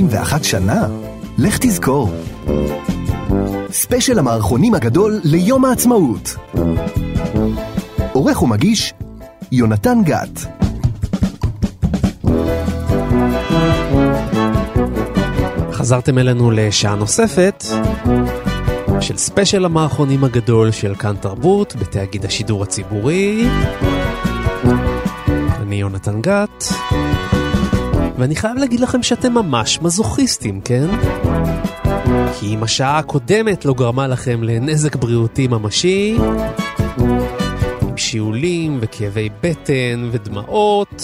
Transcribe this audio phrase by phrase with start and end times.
[0.00, 0.86] 51 שנה?
[1.38, 2.10] לך תזכור.
[3.70, 6.36] ספיישל המערכונים הגדול ליום העצמאות.
[8.12, 8.94] עורך ומגיש,
[9.52, 10.46] יונתן גת.
[15.72, 17.64] חזרתם אלינו לשעה נוספת
[19.00, 23.48] של ספיישל המערכונים הגדול של כאן תרבות בתאגיד השידור הציבורי.
[25.62, 26.64] אני יונתן גת,
[28.20, 30.86] ואני חייב להגיד לכם שאתם ממש מזוכיסטים, כן?
[32.40, 36.18] כי אם השעה הקודמת לא גרמה לכם לנזק בריאותי ממשי,
[37.82, 41.02] עם שיעולים וכאבי בטן ודמעות,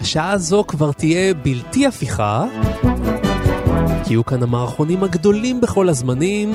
[0.00, 2.44] השעה הזו כבר תהיה בלתי הפיכה,
[4.04, 6.52] כי יהיו כאן המערכונים הגדולים בכל הזמנים,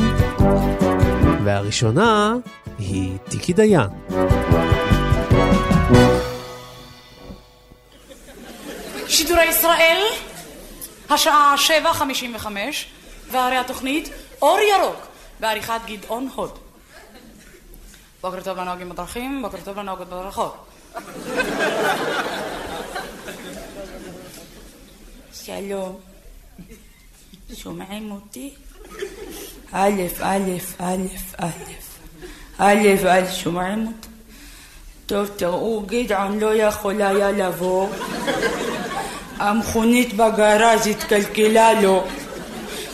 [1.44, 2.36] והראשונה
[2.80, 3.90] היא טיקי דיין.
[9.64, 10.04] ישראל,
[11.10, 12.48] השעה 7:55,
[13.32, 14.10] והרי התוכנית
[14.42, 15.08] אור ירוק,
[15.40, 16.60] בעריכת גדעון הוד.
[18.22, 20.66] בוקר טוב לנוהגים בדרכים, בוקר טוב לנוהגות בדרכות.
[25.34, 26.00] שלום,
[27.54, 28.54] שומעים אותי?
[29.72, 30.40] א', א',
[30.80, 30.96] א',
[31.38, 31.48] א',
[32.58, 34.08] א', א', שומעים אותי?
[35.06, 37.90] טוב, תראו, גדעון לא יכול היה לבוא.
[39.44, 42.04] המכונית בגראז' התקלקלה לו,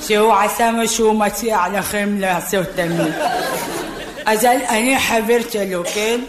[0.08, 3.14] שהוא עשה מה שהוא מציע לכם לעשות תמיד.
[4.26, 6.20] אז אני חבר שלו, כן?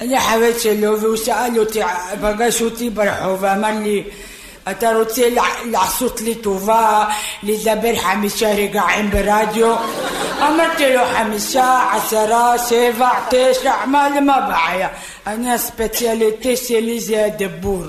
[0.00, 1.80] אני חבר שלו, והוא שאל אותי,
[2.20, 4.04] פגש אותי ברחוב ואמר לי,
[4.70, 5.22] אתה רוצה
[5.64, 7.04] לעשות לי טובה,
[7.42, 9.76] לדבר חמישה רגעים ברדיו?
[10.38, 14.88] אמרתי לו חמישה, עשרה, שבע, תשע, מה למה הבעיה?
[15.26, 17.84] אני הספציאליטי שלי זה הדיבור.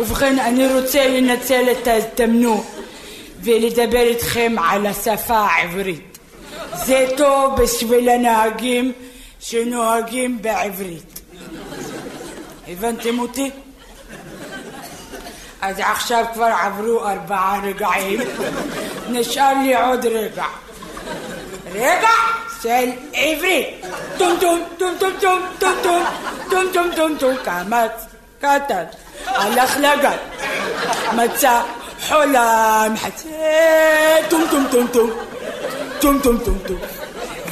[0.00, 2.66] ובכן, אני רוצה לנצל את ההזדמנות
[3.42, 6.18] ולדבר איתכם על השפה העברית.
[6.74, 8.92] זה טוב בשביל הנהגים
[9.40, 11.20] שנוהגים בעברית.
[12.68, 13.50] הבנתם אותי?
[15.60, 18.20] אז עכשיו כבר עברו ארבעה רגעים,
[19.08, 20.44] נשאר לי עוד רגע.
[21.72, 22.08] רגע
[22.62, 23.84] של עברית.
[24.18, 26.04] טום טום טום טום טום טום טום
[26.50, 27.92] טום טום טום טום קמץ
[28.40, 28.84] קטן
[29.26, 30.16] הלך לגן
[31.12, 31.60] מצא
[32.08, 33.28] חולם חצה
[34.28, 35.10] טום טום טום טום
[36.00, 36.78] טום טום טום טום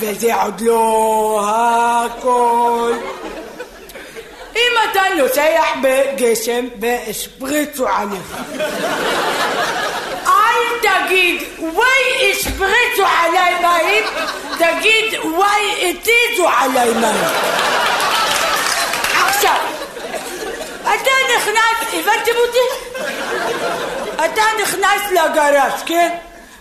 [0.01, 2.93] וזה עוד לא הכל
[4.57, 8.37] אם אתה נוסע בגשם והשפריצו עליך
[10.27, 14.05] אל תגיד וואי השפריצו עליי מים
[14.59, 17.25] תגיד וואי התיזו עליי מים
[19.13, 19.78] עכשיו
[20.95, 22.95] אתה נכנס, הבנתם אותי?
[24.15, 26.17] אתה נכנס לגרש, כן?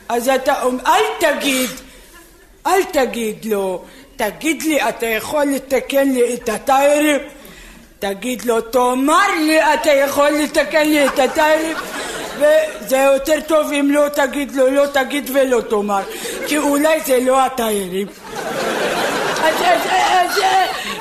[0.10, 0.54] אז אתה,
[0.88, 1.70] אל תגיד,
[2.68, 3.84] אל תגיד לו,
[4.16, 7.20] תגיד לי, אתה יכול לתקן לי את הטיירים?
[8.00, 11.78] תגיד לו, תאמר לי, אתה יכול לתקן לי את הטיירים?
[12.38, 16.02] וזה יותר טוב אם לא תגיד לו, לא תגיד ולא תאמר,
[16.48, 18.08] כי אולי זה לא הטיירים.
[19.44, 20.44] אז, אז, אז,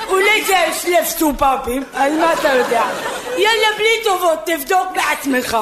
[0.08, 2.84] אולי זה שלף סופאפים, על מה אתה יודע?
[3.36, 5.56] יאללה, בלי טובות, תבדוק בעצמך.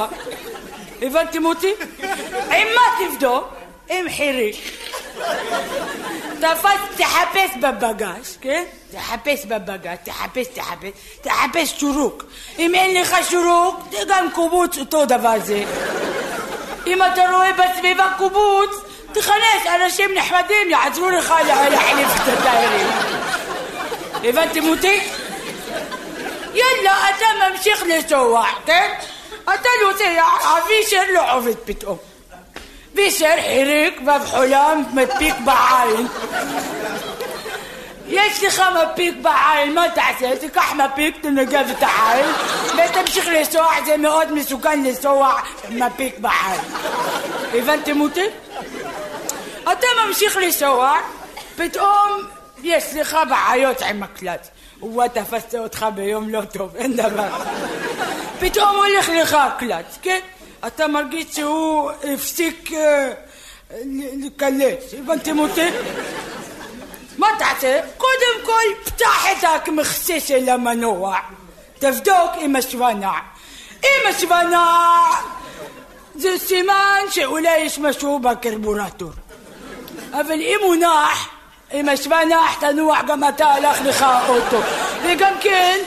[1.02, 1.72] הבנתם אותי?
[2.50, 3.44] עם מה תבדוק?
[3.90, 4.56] עם חיריק.
[6.40, 8.64] תפס, תחפש בבגש, כן?
[8.92, 10.90] תחפש בבגש, תחפש, תחפש,
[11.20, 12.24] תחפש שורוק.
[12.58, 15.64] אם אין לך שורוק, גם קובוץ אותו דבר זה.
[16.86, 18.70] אם אתה רואה בסביבה קובוץ,
[19.12, 21.34] תכנס אנשים נחמדים, יעזרו לך
[21.70, 22.86] להחליף את הטיירים.
[24.24, 25.00] הבנתם אותי?
[26.54, 28.92] יאללה, אתה ממשיך לנסוע, כן?
[29.44, 31.96] אתה נוסע, הווישר לא עובד פתאום.
[32.94, 36.06] וישר חיריק ובחולם מדפיק בעין.
[38.08, 40.36] יש לך מפיק בעין, מה תעשה?
[40.36, 42.26] תיקח מפיק, תנגב את העין
[42.74, 45.40] ותמשיך לנסוע, זה מאוד מסוכן לנסוע
[45.70, 46.60] מפיק בעין.
[47.54, 48.26] הבנתם אותי?
[49.62, 50.98] אתה ממשיך לנסוע,
[51.56, 52.22] פתאום
[52.62, 54.48] יש לך בעיות עם הקלט.
[54.84, 57.30] وتفست وتخبي يوم لو توب عندما
[58.40, 59.86] بيتوم اللي ولخ كلات.
[60.02, 60.22] كي؟
[60.64, 62.72] حتى ما لقيتش هو يفسيك
[63.72, 65.70] الكلات آه، بنتي موتي.
[67.18, 68.94] ما تعطي قدم كل
[69.42, 71.22] ذاك مخسيس إلا منوع.
[71.80, 73.22] تفدوك إما شوانع
[73.84, 75.04] إما شوانع
[76.16, 79.14] زي السيمان شي ولا يسمى شو بكربوناتور
[80.14, 81.33] اي إيموناح
[81.72, 84.60] אם השוונע תנוח גם אתה הלך לך אוטו.
[85.04, 85.78] וגם כן,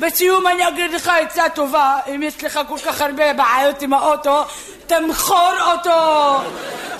[0.00, 4.44] בסיום אני אגיד לך עצה טובה, אם יש לך כל כך הרבה בעיות עם האוטו,
[4.86, 6.38] תמכור אותו.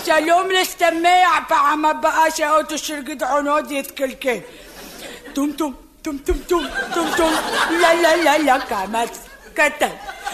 [0.04, 4.38] שלום לסתמע פעם הבאה שהאוטו של גדעון עוד יתקלקל.
[5.32, 6.64] טום טום, טום טום טום,
[6.94, 7.32] טום טום,
[7.70, 9.18] לה לה לה לה, קמץ
[9.54, 9.88] קטן,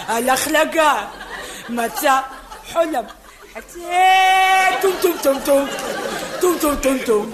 [0.06, 1.04] הלך לגן,
[1.68, 2.20] מצא
[2.72, 3.04] חולם.
[3.52, 3.62] טום
[5.02, 5.68] טום טום טום,
[6.40, 7.30] טום טום טום טום,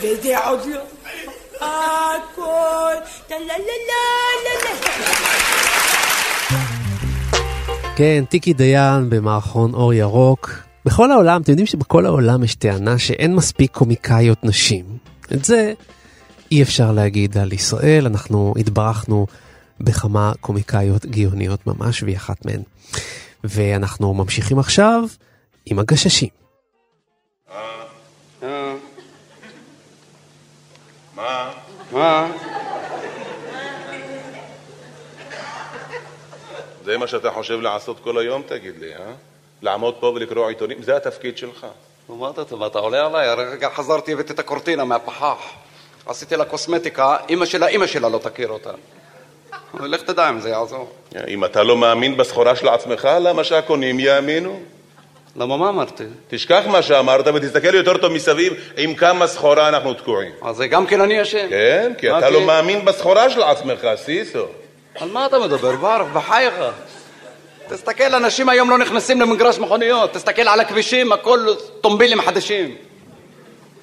[0.00, 0.80] וזה עוד לא
[1.56, 2.94] הכל,
[3.30, 4.04] לה לה לה לה
[4.44, 4.68] לה
[7.96, 10.50] כן, טיקי דיין במערכון אור ירוק.
[10.84, 14.84] בכל העולם, אתם יודעים שבכל העולם יש טענה שאין מספיק קומיקאיות נשים.
[15.32, 15.72] את זה
[16.50, 19.26] אי אפשר להגיד על ישראל, אנחנו התברכנו
[19.80, 22.62] בכמה קומיקאיות גאוניות ממש, והיא אחת מהן.
[23.44, 25.04] ואנחנו ממשיכים עכשיו
[25.70, 26.28] עם הגששים.
[31.14, 31.50] מה?
[31.92, 32.30] מה?
[36.84, 39.12] זה מה שאתה חושב לעשות כל היום, תגיד לי, אה?
[39.62, 40.82] לעמוד פה ולקרוא עיתונים?
[40.82, 41.66] זה התפקיד שלך.
[42.08, 43.28] מה אתה, מה אתה עולה עליי?
[43.28, 45.38] הרגע חזרתי, הבאתי את הקורטינה מהפחח.
[46.06, 48.70] עשיתי לה קוסמטיקה, אמא שלה, אמא שלה לא תכיר אותה.
[49.80, 50.92] לך תדע אם זה יעזור.
[51.28, 54.60] אם אתה לא מאמין בסחורה של עצמך, למה שהקונים יאמינו?
[55.38, 56.04] למה מה אמרתי?
[56.28, 60.32] תשכח מה שאמרת ותסתכל יותר טוב מסביב עם כמה סחורה אנחנו תקועים.
[60.42, 61.46] אז זה גם כן אני אשם?
[61.50, 64.44] כן, כי אתה לא מאמין בסחורה של עצמך, סיסו.
[65.00, 66.08] על מה אתה מדבר, ברוך?
[66.12, 66.54] בחייך.
[67.68, 70.12] תסתכל, אנשים היום לא נכנסים למגרש מכוניות.
[70.12, 71.38] תסתכל על הכבישים, הכל
[71.80, 72.74] טומבילים חדשים.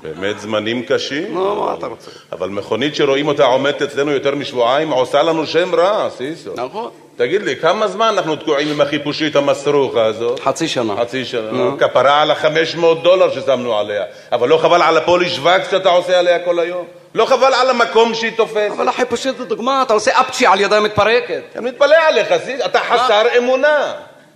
[0.03, 1.33] באמת זמנים קשים.
[1.33, 2.11] נו, מה אתה רוצה?
[2.31, 6.53] אבל מכונית שרואים אותה עומדת אצלנו יותר משבועיים עושה לנו שם רע, סיסו.
[6.55, 6.91] נכון.
[7.17, 10.39] תגיד לי, כמה זמן אנחנו תקועים עם החיפושית המסרוכה הזאת?
[10.39, 10.93] חצי שנה.
[10.97, 11.51] חצי שנה.
[11.51, 11.77] נו.
[11.79, 14.03] כפרה על ה-500 דולר ששמנו עליה.
[14.31, 16.85] אבל לא חבל על הפוליש וקס שאתה עושה עליה כל היום?
[17.15, 18.71] לא חבל על המקום שהיא תופסת?
[18.75, 21.41] אבל החיפושית זו דוגמה, אתה עושה אפצ'י על ידיים מתפרקת.
[21.55, 22.31] אני מתפלא עליך,
[22.65, 23.93] אתה חסר אמונה.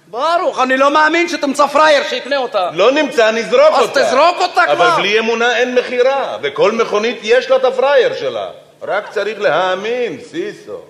[0.07, 2.69] ברוך, אני לא מאמין שתמצא פראייר שיקנה אותה.
[2.73, 4.05] לא נמצא, נזרוק אז אותה.
[4.05, 4.73] תזרוק אותה כבר.
[4.73, 8.47] אבל בלי אמונה אין מכירה, וכל מכונית יש לה את הפראייר שלה.
[8.81, 10.81] רק צריך להאמין, סיסו.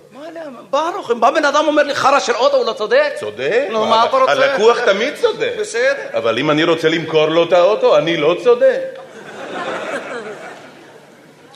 [0.70, 3.14] ברוך, אם בא בן אדם אומר לי חרא של אוטו, הוא לא צודק?
[3.20, 3.68] צודק.
[3.72, 4.32] נו, מה אתה רוצה?
[4.32, 5.54] הלקוח תמיד צודק.
[5.60, 6.08] בסדר.
[6.14, 9.00] אבל אם אני רוצה למכור לו את האוטו, אני לא צודק.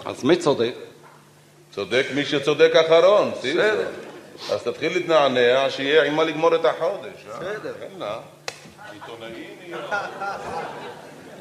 [0.06, 0.74] אז מי צודק?
[1.76, 3.32] צודק מי שצודק אחרון.
[3.40, 3.86] בסדר.
[4.52, 7.26] אז תתחיל להתנענע, שיהיה עם מה לגמור את החודש.
[7.32, 7.40] אה?
[7.40, 7.74] בסדר.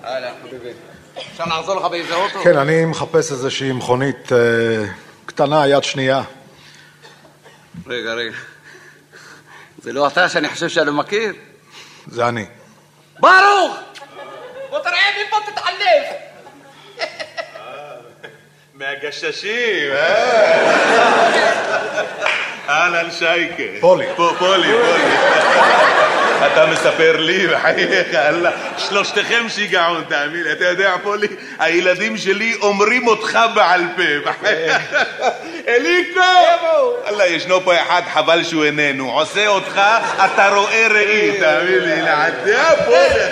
[0.02, 0.70] הלאה, חביבי.
[1.18, 2.38] אפשר לעזור לך באיזה אוטו?
[2.42, 4.38] כן, אני מחפש איזושהי מכונית אה,
[5.26, 6.22] קטנה, יד שנייה.
[7.86, 8.36] רגע, רגע.
[9.78, 11.34] זה לא אתה שאני חושב שאני מכיר?
[12.06, 12.46] זה אני.
[13.20, 13.78] ברוך!
[14.70, 16.06] בוא תראה מפה תתעלף!
[18.74, 20.62] מהגששים, אה?
[22.68, 23.80] אהלן שייקה.
[23.80, 24.06] פולי.
[24.16, 24.72] פולי, פולי.
[26.46, 28.50] אתה מספר לי, בחייך, אללה.
[28.78, 30.52] שלושתכם שיגעון, תאמין לי.
[30.52, 31.26] אתה יודע, פולי,
[31.58, 34.30] הילדים שלי אומרים אותך בעל פה.
[34.30, 34.94] בחייך.
[35.68, 36.20] אליקו!
[37.08, 39.12] אללה, ישנו פה אחד, חבל שהוא איננו.
[39.12, 39.80] עושה אותך,
[40.24, 42.02] אתה רואה ראי, תאמין לי.
[42.02, 43.22] לעדה, פולי.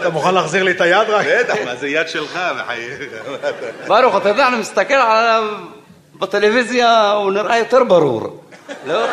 [0.00, 1.26] אתה מוכן להחזיר לי את היד רק?
[1.26, 2.98] בטח, מה זה יד שלך, בחייך.
[3.86, 5.44] ברוך, אתה יודע, אני מסתכל עליו
[6.14, 8.44] בטלוויזיה, הוא נראה יותר ברור.
[8.86, 9.06] לא?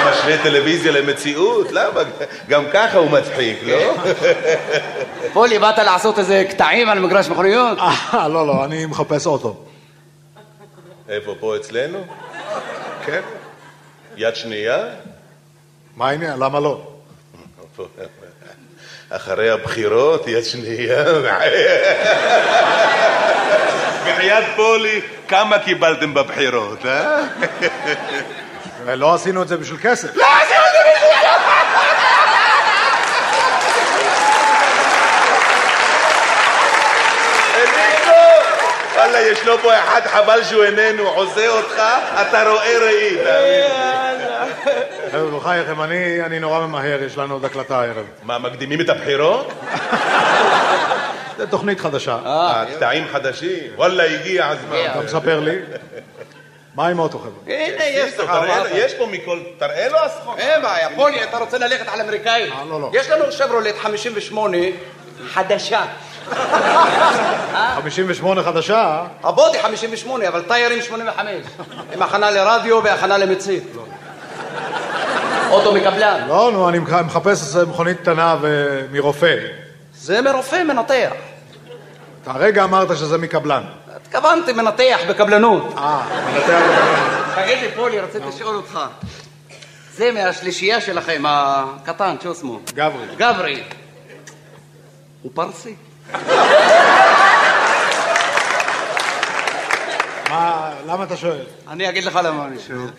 [0.00, 1.72] אתה משווה טלוויזיה למציאות?
[1.72, 2.00] למה?
[2.48, 3.94] גם ככה הוא מצחיק, לא?
[5.32, 7.78] פולי, באת לעשות איזה קטעים על מגרש מכוניות?
[7.78, 9.64] אה, לא, לא, אני מחפש אוטו.
[11.08, 12.04] איפה, פה אצלנו?
[13.06, 13.20] כן?
[14.16, 14.84] יד שנייה?
[15.96, 16.38] מה העניין?
[16.38, 16.82] למה לא?
[19.10, 21.04] אחרי הבחירות, יד שנייה.
[24.06, 27.22] בחייאת פולי, כמה קיבלתם בבחירות, אה?
[28.88, 30.08] אה, לא עשינו את זה בשביל כסף.
[37.56, 38.10] אליקו!
[38.94, 41.82] וואלה, ישנו פה אחד, חבל שהוא איננו, עושה אותך,
[42.20, 43.16] אתה רואה ראי.
[45.12, 45.82] חבר'ה, בחייכם,
[46.26, 48.04] אני נורא ממהר, יש לנו עוד הקלטה הערב.
[48.22, 49.52] מה, מקדימים את הבחירות?
[51.38, 52.18] זו תוכנית חדשה.
[52.26, 53.72] אה, קטעים חדשים?
[53.76, 54.76] וואלה, הגיע הזמן.
[54.90, 55.56] אתה מספר לי?
[56.74, 57.54] מה עם אוטו, חבר'ה?
[57.54, 59.38] הנה, יש לך, לו, יש פה מכל...
[59.58, 60.36] תראה לו הסחורה.
[60.38, 62.50] אין בעיה, פולי, אתה רוצה ללכת על אמריקאי?
[62.50, 62.90] אה, לא, לא.
[62.92, 64.56] יש לנו שברולט 58
[65.28, 65.82] חדשה.
[67.74, 69.02] 58 חדשה?
[69.22, 71.28] הבודי 58, אבל טיירים 85.
[71.94, 73.62] עם הכנה לרדיו והכנה למצית.
[75.50, 76.24] אוטו מקבלן.
[76.28, 78.36] לא, נו, אני מח- מחפש מכונית קטנה
[78.92, 79.36] מרופא.
[79.94, 81.10] זה מרופא מנתח.
[82.22, 83.62] אתה הרגע אמרת שזה מקבלן.
[83.96, 85.74] התכוונתי מנתח בקבלנות.
[85.76, 86.60] אה, מנתח
[87.34, 88.78] תגיד לי, פולי, רציתי לשאול אותך.
[89.94, 92.60] זה מהשלישייה שלכם, הקטן, שהוא שמו?
[92.74, 93.06] גברי.
[93.16, 93.62] גברי.
[95.22, 95.74] הוא פרסי?
[100.30, 101.44] מה, למה אתה שואל?
[101.68, 102.90] אני אגיד לך למה אני שואל.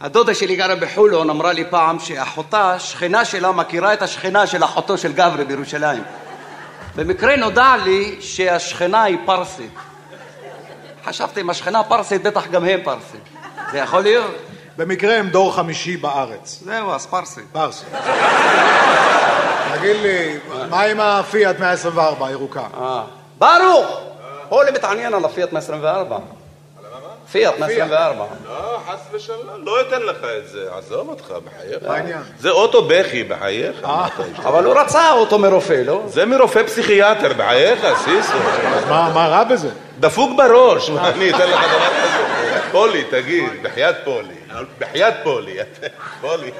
[0.00, 4.98] הדודה שלי גרה בחולון, אמרה לי פעם שאחותה, שכנה שלה, מכירה את השכנה של אחותו
[4.98, 6.02] של גברי בירושלים.
[6.98, 9.74] במקרה נודע לי שהשכנה היא פרסית.
[11.04, 13.20] חשבתי, אם השכנה פרסית, בטח גם הם פרסים.
[13.72, 14.34] זה יכול להיות?
[14.76, 16.62] במקרה הם דור חמישי בארץ.
[16.64, 17.40] זהו, אז פרסי.
[17.52, 17.84] פרסי.
[19.74, 20.38] תגיד לי,
[20.70, 22.66] מה עם הפיאט 124 הירוקה?
[22.80, 23.04] אה.
[23.38, 24.00] ברוך!
[24.48, 26.18] פולי מתעניין על הפיאט 124.
[27.32, 28.24] פיאט 124.
[28.46, 32.16] לא, חס ושלום, לא אתן לך את זה, עזוב אותך, בחייך.
[32.38, 33.76] זה אוטו בכי, בחייך.
[34.18, 34.38] איש?
[34.38, 36.02] אבל הוא רצה אותו מרופא, לא?
[36.06, 38.32] זה מרופא פסיכיאטר, בחייך, סיסו.
[38.76, 39.70] אז מה מה רע בזה?
[40.00, 42.60] דפוק בראש, מה, אני אתן לך דבר כזה?
[42.72, 44.34] פולי, תגיד, בחייאת פולי,
[44.78, 45.84] בחייאת פולי, את-
[46.20, 46.50] פולי.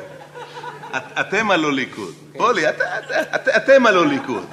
[0.97, 2.13] את- אתם הלא ליכוד.
[2.37, 4.45] פולי, את- את- את- אתם הלא ליכוד.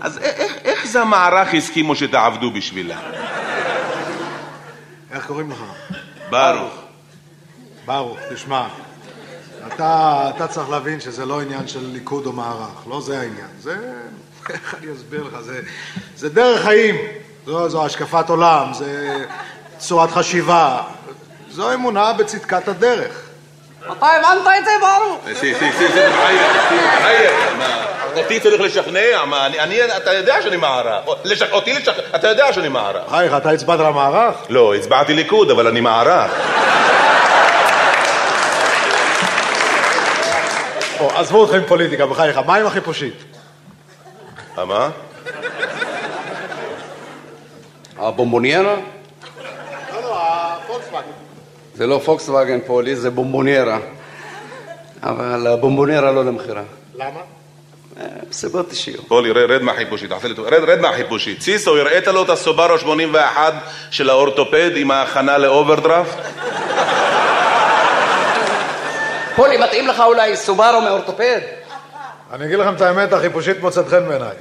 [0.00, 2.98] אז איך- איך זה המערך הסכימו שתעבדו בשבילם?
[5.12, 5.58] איך קוראים לך?
[6.30, 6.72] ברוך.
[7.86, 8.66] ברוך, תשמע,
[9.66, 13.48] אתה, אתה צריך להבין שזה לא עניין של ליכוד או מערך, לא זה העניין.
[13.60, 13.76] זה,
[14.50, 15.60] איך אני אסביר לך, זה,
[16.16, 16.96] זה דרך חיים,
[17.46, 19.24] זו, זו השקפת עולם, זה
[19.78, 20.82] צורת חשיבה,
[21.50, 23.28] זו אמונה בצדקת הדרך.
[23.92, 25.24] אתה הבנת את זה, ברוך?
[28.22, 31.04] אותי צריך לשכנע, מה, אני- אני, אתה יודע שאני מערך.
[31.24, 33.02] לשכ- אותי לשכנע, אתה יודע שאני מערך.
[33.10, 34.36] חייך, אתה הצבעת למערך?
[34.48, 36.30] לא, הצבעתי ליכוד, אבל אני מערך.
[41.14, 43.14] עזבו אתכם פוליטיקה, בחייך, מה עם החיפושית?
[44.58, 44.88] אה, מה?
[47.98, 48.74] הבומבוניירה?
[49.92, 51.02] לא, לא, הפולקסווגן.
[51.74, 53.78] זה לא פוקסווגן פולי, זה בומבוניירה.
[55.02, 56.62] אבל הבומבוניירה לא למכירה.
[56.94, 57.20] למה?
[58.00, 59.08] אה, מסיבות אישיות.
[59.08, 61.42] פולי, רד, רד מהחיפושית, תעשה לי טוב, רד, רד מהחיפושית.
[61.42, 63.54] סיסו, הראית לו את הסובארו 81
[63.90, 66.16] של האורתופד עם ההכנה לאוברדרפט?
[69.36, 71.40] פולי, מתאים לך אולי סובארו מאורתופד?
[72.32, 74.36] אני אגיד לכם את האמת, החיפושית מוצאת חן בעיניי.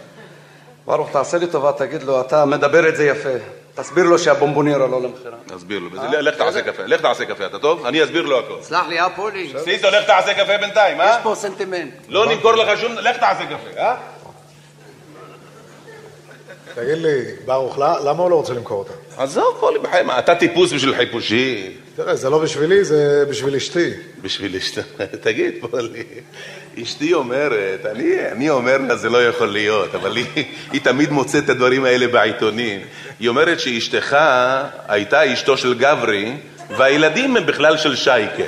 [0.85, 3.60] ברוך, תעשה לי טובה, תגיד לו, אתה מדבר את זה יפה.
[3.75, 5.37] תסביר לו שהבומבוניירה לא למכירה.
[5.45, 7.85] תסביר לו, בזה, לך תעשה קפה, לך תעשה קפה, אתה טוב?
[7.85, 8.57] אני אסביר לו הכל.
[8.61, 9.53] סלח לי, אה, פולי?
[9.63, 11.19] סיסו, לך תעשה קפה בינתיים, יש אה?
[11.23, 11.93] פה סנטימנט.
[12.09, 12.93] לא נמכור לך שום...
[12.93, 13.95] לך תעשה קפה, אה?
[16.75, 18.93] תגיד לי, ברוך, למה הוא לא רוצה למכור אותה?
[19.17, 21.81] עזוב, פולי, בחיים, מה, אתה טיפוס בשביל חיפושית.
[21.95, 23.89] תראה, זה לא בשבילי, זה בשביל אשתי.
[24.21, 24.83] בשביל אשת...
[25.23, 26.03] תגיד, פולי,
[26.83, 30.25] אשתי אומרת, אני, אני אומר לה זה לא יכול להיות, אבל היא,
[30.71, 32.79] היא תמיד מוצאת את הדברים האלה בעיתונים.
[33.19, 34.17] היא אומרת שאשתך
[34.87, 36.33] הייתה אשתו של גברי,
[36.77, 38.43] והילדים הם בכלל של שייקה.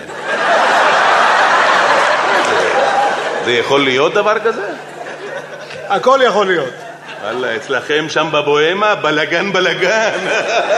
[2.49, 4.65] זה- זה יכול להיות דבר כזה?
[5.87, 6.73] הכל יכול להיות.
[7.23, 10.19] וואלה, אצלכם שם בבוהמה, בלגן בלגן.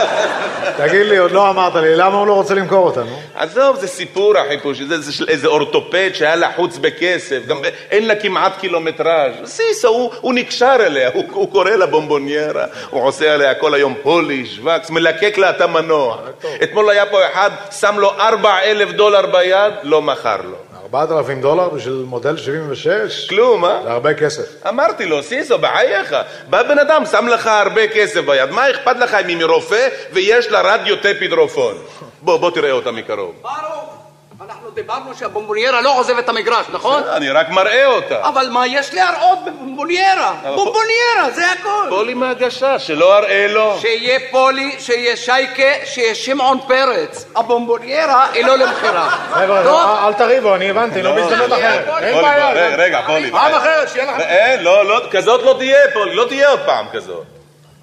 [0.78, 3.20] תגיד לי, עוד לא אמרת לי, למה הוא לא רוצה למכור אותה, נו?
[3.34, 7.56] עזוב, זה סיפור החיפוש, זה, זה איזה אורתופד שהיה לחוץ בכסף, גם
[7.90, 9.34] אין לה כמעט קילומטראז'.
[9.44, 13.94] סיסו, הוא, הוא נקשר אליה, הוא, הוא קורא לה בומבוניירה, הוא עושה עליה כל היום
[14.02, 16.16] פוליש, וקס, מלקק לה את המנוע.
[16.62, 17.50] אתמול היה פה אחד,
[17.80, 20.65] שם לו ארבע אלף דולר ביד, לא מכר לו.
[20.94, 23.28] 4,000 דולר בשביל מודל 76?
[23.28, 23.80] כלום, אה?
[23.82, 24.66] זה הרבה כסף.
[24.68, 26.16] אמרתי לו, סיסו, בחייך,
[26.50, 30.48] בא בן אדם, שם לך הרבה כסף ביד, מה אכפת לך אם היא מרופא ויש
[30.48, 31.74] לה רדיו טפידרופון?
[32.22, 33.34] בוא, בוא תראה אותה מקרוב.
[33.42, 34.05] ברוך,
[34.44, 37.02] אנחנו דיברנו שהבומבוניירה לא עוזב את המגרש, נכון?
[37.08, 38.28] אני רק מראה אותה.
[38.28, 40.32] אבל מה יש להראות בבומבוניירה?
[40.42, 41.86] בומבוניירה, זה הכל.
[41.88, 43.76] פולי מהגשה, שלא אראה לו.
[43.80, 47.26] שיהיה פולי, שיהיה שייקה, שיהיה שמעון פרץ.
[47.36, 49.08] הבומבוניירה היא לא למכירה.
[49.10, 49.80] חבר'ה, טוב.
[50.06, 51.88] אל- תריבו, אני הבנתי, לא בהזדמנות אחרת.
[52.02, 52.76] אין פולי, בעיה.
[52.76, 53.30] רגע, פולי.
[53.30, 54.20] פעם אחרת, שיהיה לכם...
[54.20, 57.24] אין, לא, לא, כזאת לא תהיה, פולי, לא תהיה עוד פעם כזאת.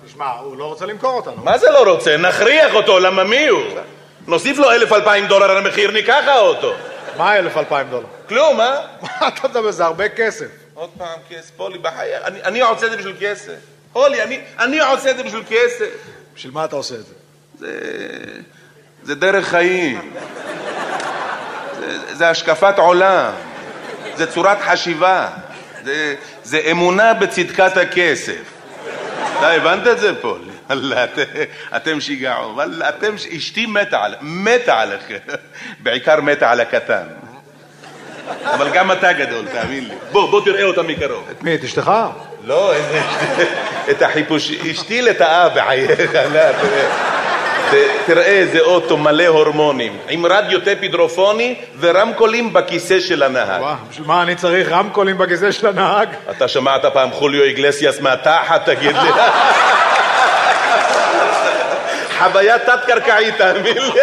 [0.08, 1.34] תשמע, הוא לא רוצה למכור אותנו.
[1.44, 2.18] מה זה לא רוצה?
[2.18, 3.62] נכריח אותו, למה מי הוא?
[4.28, 6.74] נוסיף לו אלף אלפיים דולר על המחיר, ניקח אותו.
[7.18, 8.06] מה אלף אלפיים דולר?
[8.30, 8.80] כלום, אה?
[9.02, 9.72] מה אתה מדבר?
[9.72, 10.46] זה הרבה כסף.
[10.74, 13.54] עוד פעם כסף, פולי, בחייך, אני, אני עושה את זה בשביל כסף.
[13.94, 15.90] פולי, אני, אני עושה את זה בשביל כסף.
[16.36, 17.14] בשביל מה אתה עושה את זה?
[17.60, 17.72] זה,
[19.04, 20.14] זה דרך חיים.
[21.80, 23.34] זה, זה השקפת עולם.
[24.16, 25.30] זה צורת חשיבה.
[25.84, 28.42] זה, זה אמונה בצדקת הכסף.
[29.38, 30.42] אתה הבנת את זה, פול?
[30.74, 31.20] וואלה, את,
[31.76, 32.56] אתם שיגעו.
[32.56, 35.18] וואלה, אתם, אשתי מתה, על, מתה עליכם.
[35.80, 37.04] בעיקר מתה על הקטן.
[38.44, 39.96] אבל גם אתה גדול, תאמין לי.
[40.12, 41.28] בוא, בוא תראה אותה מקרוב.
[41.32, 41.92] את מי, את אשתך?
[42.46, 43.02] לא, איזה...
[43.90, 44.52] את החיפוש...
[44.52, 46.40] אשתי לטאה בחייך, לא,
[48.06, 48.24] תראה.
[48.24, 53.62] איזה אוטו מלא הורמונים, עם רדיו טפידרופוני ורמקולים בכיסא של הנהג.
[53.62, 56.10] וואו, בשביל מה אני צריך רמקולים בכיסא של הנהג?
[56.30, 59.10] אתה שמעת פעם חוליו איגלסיאס מהתחת, תגיד לי?
[62.24, 64.02] חוויה תת-קרקעית, תאמין לי.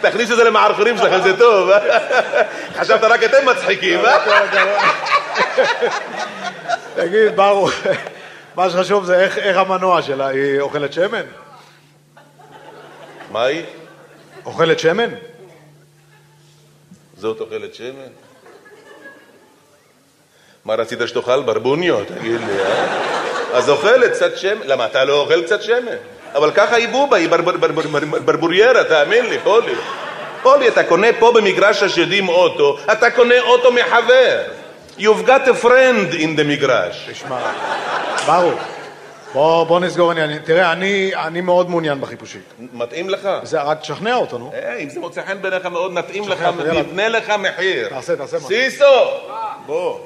[0.00, 1.70] תכניס את זה למערכונים שלכם, זה טוב.
[2.76, 4.18] חשבת רק אתם מצחיקים, אה?
[6.94, 7.70] תגיד, ברוך,
[8.54, 11.22] מה שחשוב זה איך, המנוע שלה, היא אוכלת שמן?
[13.30, 13.62] מה היא?
[14.46, 15.10] אוכלת שמן?
[17.16, 18.08] זאת אוכלת שמן?
[20.64, 21.42] מה רצית שתאכל?
[21.42, 23.14] ברבוניו, תגיד לי, אה?
[23.52, 24.66] אז אוכלת קצת שמן.
[24.66, 26.13] למה, אתה לא אוכל קצת שמן?
[26.34, 27.28] אבל ככה היא בובה, היא
[28.24, 29.74] ברבוריירה, תאמין לי, פולי.
[30.42, 34.42] פולי, אתה קונה פה במגרש השדים אוטו, אתה קונה אוטו מחבר.
[34.98, 37.08] You've got a friend in the מגרש.
[37.10, 37.52] תשמע,
[38.26, 38.60] ברוך,
[39.32, 40.38] בוא, בוא נסגור עניין.
[40.38, 42.42] תראה, אני, אני מאוד מעוניין בחיפושית.
[42.72, 43.28] מתאים לך?
[43.42, 44.52] זה, רק תשכנע אותו, נו.
[44.54, 46.42] אה, אם זה מוצא חן בעיניך מאוד, נתאים לך.
[46.72, 47.88] נבנה לך מחיר.
[47.88, 48.48] תעשה, תעשה משהו.
[48.48, 48.84] סיסו!
[49.66, 49.98] בוא.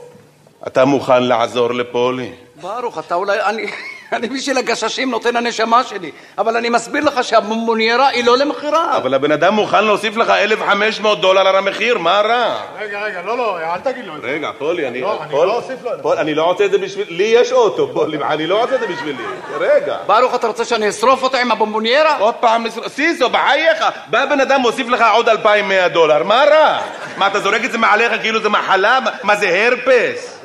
[0.66, 2.32] אתה מוכן לעזור לפולי?
[2.60, 3.40] ברוך, אתה אולי...
[3.40, 3.66] אני...
[4.12, 8.96] אני בשביל הגששים נותן הנשמה שלי, אבל אני מסביר לך שהבומבוניירה היא לא למכירה.
[8.96, 12.56] אבל הבן אדם מוכן להוסיף לך 1,500 דולר על המחיר, מה רע?
[12.80, 14.26] רגע, רגע, לא, לא, אל תגיד לו את זה.
[14.26, 15.00] רגע, פולי, אני...
[15.00, 16.02] לא, אני פול- לא אוסיף לו את זה.
[16.02, 17.06] פול, אני לא רוצה את זה בשביל...
[17.08, 19.22] לי יש אוטו, פולי, אני לא רוצה את זה בשבילי.
[19.60, 19.96] רגע.
[20.06, 22.16] ברוך, אתה רוצה שאני אשרוף אותה עם הבומבוניירה?
[22.18, 26.78] עוד פעם, סיסו, בחייך, בא בן אדם, מוסיף לך עוד 2,100 דולר, מה רע?
[27.16, 28.98] מה, אתה זורק את זה מעליך כאילו זה מחלה?
[29.22, 30.38] מה זה הרפס?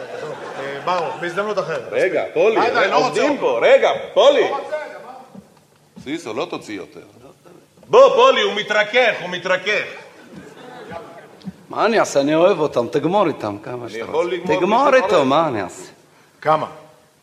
[0.85, 1.87] ברוך, בהזדמנות אחרת.
[1.91, 2.59] רגע, פולי,
[2.89, 3.37] לא עובדים.
[3.37, 4.51] פה, רגע, פולי.
[6.03, 6.99] סיסו, לא תוציא יותר.
[7.87, 9.83] בוא, פולי, הוא מתרכך, הוא מתרכך.
[11.69, 12.19] מה אני אעשה?
[12.19, 14.37] אני אוהב אותם, תגמור איתם כמה שאתה רוצה.
[14.45, 15.25] תגמור איתו.
[15.25, 15.91] מה אני אעשה?
[16.41, 16.67] כמה?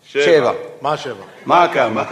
[0.07, 0.53] שבע.
[0.81, 1.25] מה שבע?
[1.47, 2.05] מה כמה?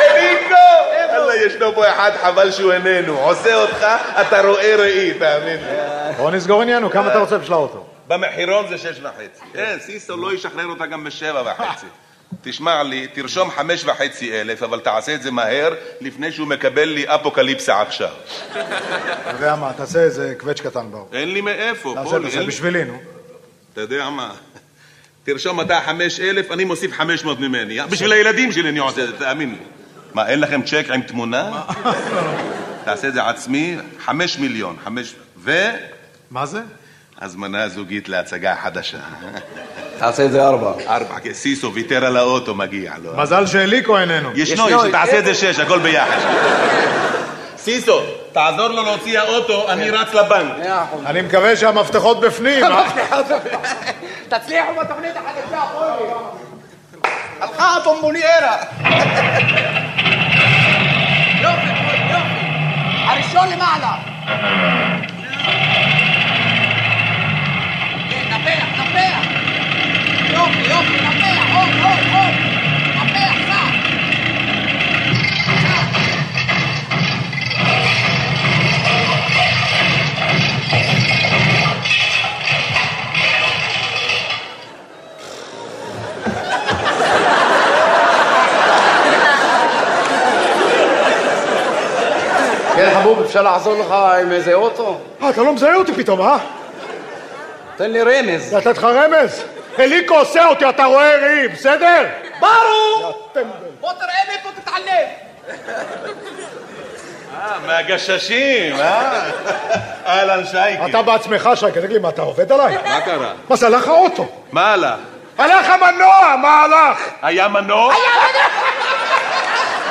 [0.00, 0.54] אליקו!
[0.92, 3.18] אללה, ישנו פה אחד, חבל שהוא איננו.
[3.18, 3.86] עושה אותך,
[4.20, 6.14] אתה רואה ראי, תאמין לי.
[6.16, 7.84] בוא נסגור עניין, כמה אתה רוצה בשביל האוטו?
[8.08, 9.40] במחירון זה שש וחצי.
[9.52, 11.86] כן, סיסו לא ישחרר אותה גם בשבע וחצי.
[12.42, 17.04] תשמע לי, תרשום חמש וחצי אלף, אבל תעשה את זה מהר, לפני שהוא מקבל לי
[17.06, 18.08] אפוקליפסה עכשיו.
[18.50, 18.60] אתה
[19.32, 21.08] יודע מה, תעשה איזה קווץ' קטן ברוך.
[21.12, 22.46] אין לי מאיפה, תעשה, פולי, תעשה.
[22.46, 22.98] בשבילי, נו.
[23.72, 24.34] אתה יודע מה?
[25.24, 27.78] תרשום אתה חמש אלף, אני מוסיף חמש מאות ממני.
[27.90, 29.58] בשביל הילדים שלי אני עושה את זה, תאמין לי.
[30.14, 31.62] מה, אין לכם צ'ק עם תמונה?
[32.84, 35.14] תעשה את זה עצמי, חמש מיליון, חמש...
[35.36, 35.52] ו...
[36.30, 36.60] מה זה?
[37.20, 38.98] הזמנה זוגית להצגה חדשה.
[39.98, 40.72] תעשה את זה ארבע.
[40.88, 43.16] ארבע, כי סיסו ויתר על האוטו, מגיע לו.
[43.16, 44.30] מזל שאליקו איננו.
[44.34, 46.18] ישנו, ישנו, יש, תעשה את זה שש, הכל ביחד.
[47.56, 48.00] סיסו,
[48.32, 50.52] תעזור לו להוציא האוטו, אני רץ לבנק.
[51.06, 52.64] אני מקווה שהמפתחות בפנים.
[52.64, 52.82] אה?
[54.28, 56.10] תצליחו בתוכנית החדשה, פולי.
[57.40, 58.56] הלכה הבומבוניירה.
[61.42, 61.66] יופי,
[62.10, 62.46] יופי.
[63.06, 63.96] הראשון למעלה.
[68.10, 68.34] כן, נפח, נפח.
[68.34, 68.34] יופי, יופי, נפח, עוד, עוד, עוד.
[68.34, 68.34] נפח, סע.
[68.34, 68.35] כן, חבוב,
[93.36, 94.98] אפשר לעזור לך עם איזה אוטו?
[95.22, 96.55] אה, אתה לא מזהה אותי פתאום, אה?
[97.76, 98.54] תן לי רמז.
[98.54, 99.44] לתת לך רמז?
[99.78, 102.06] אליקו עושה אותי, אתה רואה ראי, בסדר?
[102.40, 103.28] ברוך!
[103.80, 105.06] בוא תראה מאיפה תתעלם.
[107.34, 109.30] אה, מהגששים, אה?
[110.06, 110.90] אהלן שייקי.
[110.90, 112.76] אתה בעצמך, שי, תגיד לי, מה, אתה עובד עליי?
[112.84, 113.32] מה קרה?
[113.48, 114.28] מה זה, הלך האוטו?
[114.52, 114.94] מה הלך?
[115.38, 117.08] הלך המנוע, מה הלך?
[117.22, 117.94] היה מנוע?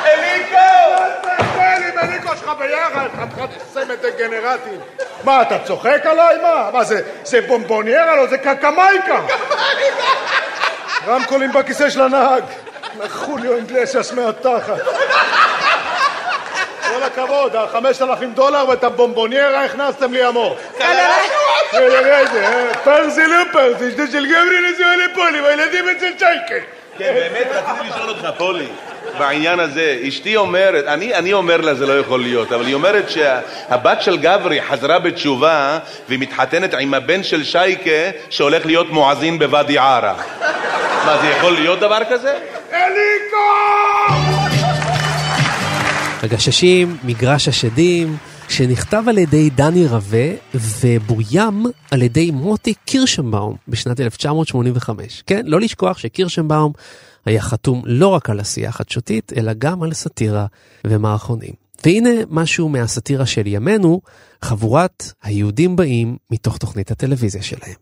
[0.06, 0.58] אליקו!
[1.22, 4.80] תן שלך ביחד, חתיכת צמד דגנרטים.
[5.24, 6.36] מה, אתה צוחק עליי?
[6.42, 6.70] מה?
[6.72, 8.16] מה זה, זה בומבוניירה?
[8.16, 9.20] לא, זה קקמייקה.
[11.06, 12.42] רמקולים בכיסא של הנהג.
[13.08, 14.78] חוליו אינגלסיאס מהתחת.
[16.88, 20.58] כל הכבוד, החמשת אלפים דולר ואת הבומבוניירה הכנסתם לי עמוק.
[22.84, 26.75] פרזי לא פרזי, שני של גברי נסיעה לפולי, והילדים אצל שייקה.
[26.98, 28.66] כן, באמת רציתי לשאול אותך, פולי,
[29.18, 33.10] בעניין הזה, אשתי אומרת, אני, אני אומר לה זה לא יכול להיות, אבל היא אומרת
[33.10, 35.78] שהבת של גברי חזרה בתשובה
[36.08, 40.14] והיא מתחתנת עם הבן של שייקה שהולך להיות מואזין בוואדי עארה.
[41.06, 42.34] מה, זה יכול להיות דבר כזה?
[42.72, 43.36] אליקו!
[46.22, 48.16] הגששים, מגרש השדים,
[48.48, 55.22] שנכתב על ידי דני רווה ובוים על ידי מוטי קירשנבאום בשנת 1985.
[55.26, 56.72] כן, לא לשכוח שקירשנבאום
[57.26, 60.46] היה חתום לא רק על עשייה חדשותית, אלא גם על סאטירה
[60.86, 61.52] ומערכונים.
[61.84, 64.00] והנה משהו מהסאטירה של ימינו,
[64.42, 67.74] חבורת היהודים באים מתוך תוכנית הטלוויזיה שלהם.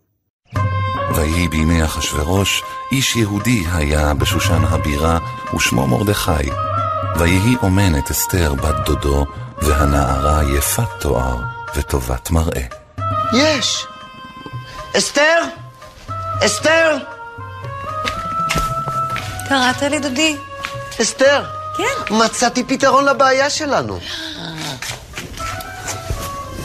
[1.15, 5.19] ויהי בימי אחשורוש, איש יהודי היה בשושן הבירה,
[5.55, 6.49] ושמו מרדכי.
[7.19, 9.25] ויהי אומנת אסתר בת דודו,
[9.61, 11.37] והנערה יפת תואר
[11.75, 12.61] וטובת מראה.
[13.33, 13.85] יש!
[14.97, 15.41] אסתר?
[16.45, 16.97] אסתר?
[19.49, 20.35] קראת לי, דודי?
[21.01, 21.43] אסתר,
[21.77, 22.15] כן.
[22.15, 23.99] מצאתי פתרון לבעיה שלנו.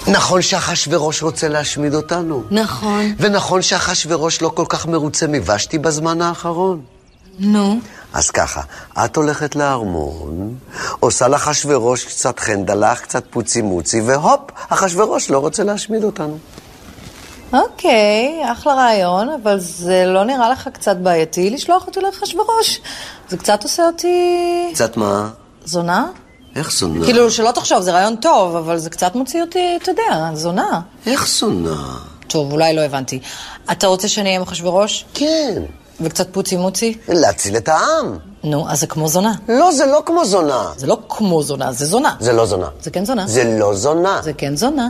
[0.07, 2.45] נכון שאחשוורוש רוצה להשמיד אותנו.
[2.51, 3.15] נכון.
[3.19, 6.83] ונכון שאחשוורוש לא כל כך מרוצה מוושתי בזמן האחרון.
[7.39, 7.81] נו.
[8.13, 8.61] אז ככה,
[9.05, 10.55] את הולכת לארמון,
[11.01, 16.39] עושה לאחשוורוש קצת חנדלח, קצת פוצי מוצי, והופ, אחשוורוש לא רוצה להשמיד אותנו.
[17.53, 22.81] אוקיי, אחלה רעיון, אבל זה לא נראה לך קצת בעייתי לשלוח אותי לאחשוורוש.
[23.29, 24.71] זה קצת עושה אותי...
[24.75, 25.31] קצת מה?
[25.65, 26.07] זונה?
[26.57, 27.05] איך זונה?
[27.05, 30.81] כאילו, שלא תחשוב, זה רעיון טוב, אבל זה קצת מוציא אותי, אתה יודע, זונה.
[31.07, 31.97] איך זונה?
[32.27, 33.21] טוב, אולי לא הבנתי.
[33.73, 35.05] אתה רוצה שאני אהיה עם אחשוורוש?
[35.15, 35.63] כן.
[36.01, 36.99] וקצת פוצי מוצי?
[37.09, 38.19] להציל את העם.
[38.45, 39.33] נו, אז זה כמו זונה.
[39.49, 40.69] לא, זה לא כמו זונה.
[40.77, 42.15] זה לא כמו זונה, זה זונה.
[42.21, 42.67] זה לא זונה.
[42.83, 43.27] זה כן זונה.
[43.27, 44.21] זה לא זונה.
[44.23, 44.89] זה כן זונה.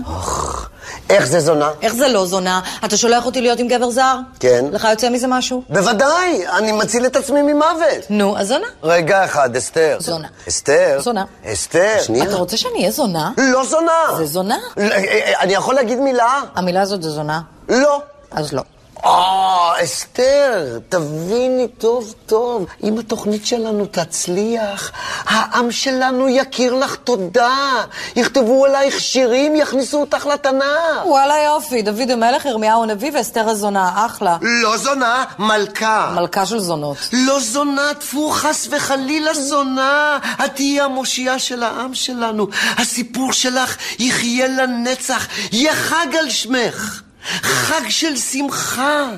[1.11, 1.71] איך זה זונה?
[1.83, 2.61] איך זה לא זונה?
[2.85, 4.17] אתה שולח אותי להיות עם גבר זר?
[4.41, 4.65] כן.
[4.73, 5.63] לך יוצא מזה משהו?
[5.71, 8.05] בוודאי, אני מציל את עצמי ממוות.
[8.11, 8.67] נו, אז זונה.
[8.83, 9.97] רגע אחד, אסתר.
[10.01, 10.29] זונה.
[10.49, 11.01] אסתר.
[11.03, 11.25] זונה.
[11.53, 11.97] אסתר.
[12.03, 12.25] שנייה.
[12.25, 13.31] אתה רוצה שאני אהיה זונה?
[13.39, 13.93] לא זונה.
[14.19, 14.57] זה זונה.
[14.77, 16.41] ל- אה, אה, אני יכול להגיד מילה?
[16.55, 17.41] המילה הזאת זה זונה?
[17.69, 18.01] לא.
[18.31, 18.63] אז לא.
[19.05, 24.91] אה, אסתר, תביני טוב טוב, אם התוכנית שלנו תצליח,
[25.25, 27.85] העם שלנו יכיר לך תודה.
[28.17, 31.07] יכתבו עלייך שירים, יכניסו אותך לתנ"ך.
[31.07, 34.37] וואלה יופי, דוד המלך, ירמיהו הנביא ואסתר הזונה, אחלה.
[34.43, 36.13] לא זונה, מלכה.
[36.15, 36.97] מלכה של זונות.
[37.13, 40.19] לא זונה, טפו חס וחלילה זונה.
[40.45, 42.47] את תהיי המושיעה של העם שלנו.
[42.77, 47.03] הסיפור שלך יחיה לנצח, יהיה חג על שמך.
[47.23, 49.11] חג של שמחה,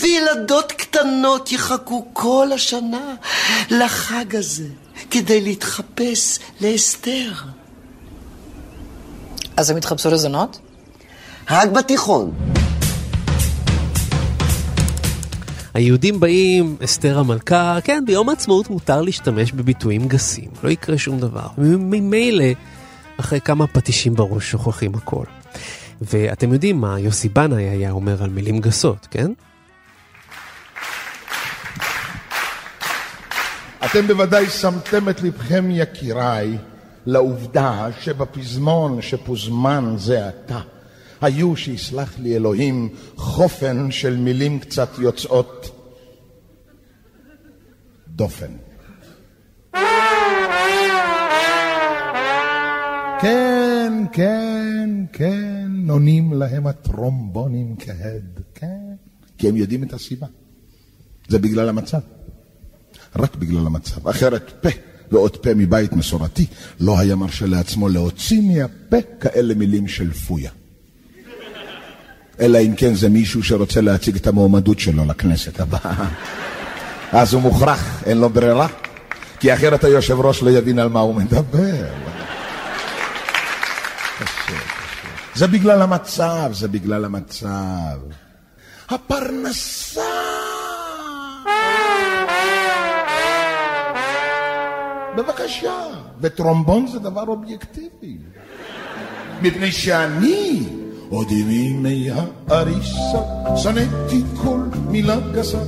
[0.00, 3.14] וילדות קטנות יחכו כל השנה
[3.70, 4.68] לחג הזה
[5.10, 7.32] כדי להתחפש לאסתר.
[9.56, 10.58] אז הם התחפשו לזונות?
[11.50, 12.34] רק בתיכון.
[15.74, 21.46] היהודים באים, אסתר המלכה, כן, ביום העצמאות מותר להשתמש בביטויים גסים, לא יקרה שום דבר.
[21.58, 22.44] ממילא,
[23.20, 25.24] אחרי כמה פטישים בראש שוכחים הכל.
[26.12, 29.32] ואתם יודעים מה יוסי בנאי היה אומר על מילים גסות, כן?
[33.84, 36.58] אתם בוודאי שמתם את לבכם, יקיריי,
[37.06, 40.60] לעובדה שבפזמון שפוזמן זה עתה,
[41.20, 45.70] היו, שיסלח לי אלוהים, חופן של מילים קצת יוצאות
[48.08, 48.50] דופן.
[53.20, 53.73] כן,
[54.12, 58.94] כן, כן, עונים להם הטרומבונים כהד, כן,
[59.38, 60.26] כי הם יודעים את הסיבה.
[61.28, 61.98] זה בגלל המצב.
[63.16, 64.08] רק בגלל המצב.
[64.08, 64.68] אחרת פה
[65.10, 66.46] ועוד פה מבית מסורתי
[66.80, 70.50] לא היה מרשה לעצמו להוציא מהפה כאלה מילים של פויה.
[72.40, 76.08] אלא אם כן זה מישהו שרוצה להציג את המועמדות שלו לכנסת הבאה.
[77.12, 78.68] אז הוא מוכרח, אין לו ברירה,
[79.40, 81.86] כי אחרת היושב ראש לא יבין על מה הוא מדבר.
[85.34, 87.98] זה בגלל המצב, זה בגלל המצב.
[88.88, 90.00] הפרנסה
[95.16, 95.86] בבקשה,
[96.20, 98.18] וטרומבון זה דבר אובייקטיבי.
[99.42, 100.62] מפני שאני,
[101.08, 102.10] עוד מימי
[102.48, 103.22] האריסה,
[103.56, 105.58] שנאתי כל מילה גסה,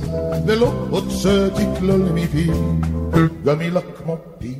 [0.47, 2.47] ולא הוצאתי כלל מפי,
[3.45, 4.55] גם מילה כמו פי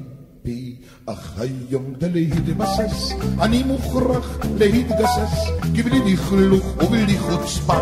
[1.10, 7.80] אך היום כדי להתבסס, אני מוכרח להתגסס, כי בלי לכלוך ובלי חוצפה,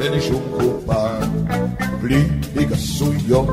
[0.00, 1.06] אין לי שום קופה,
[2.00, 3.48] בלי גסויות.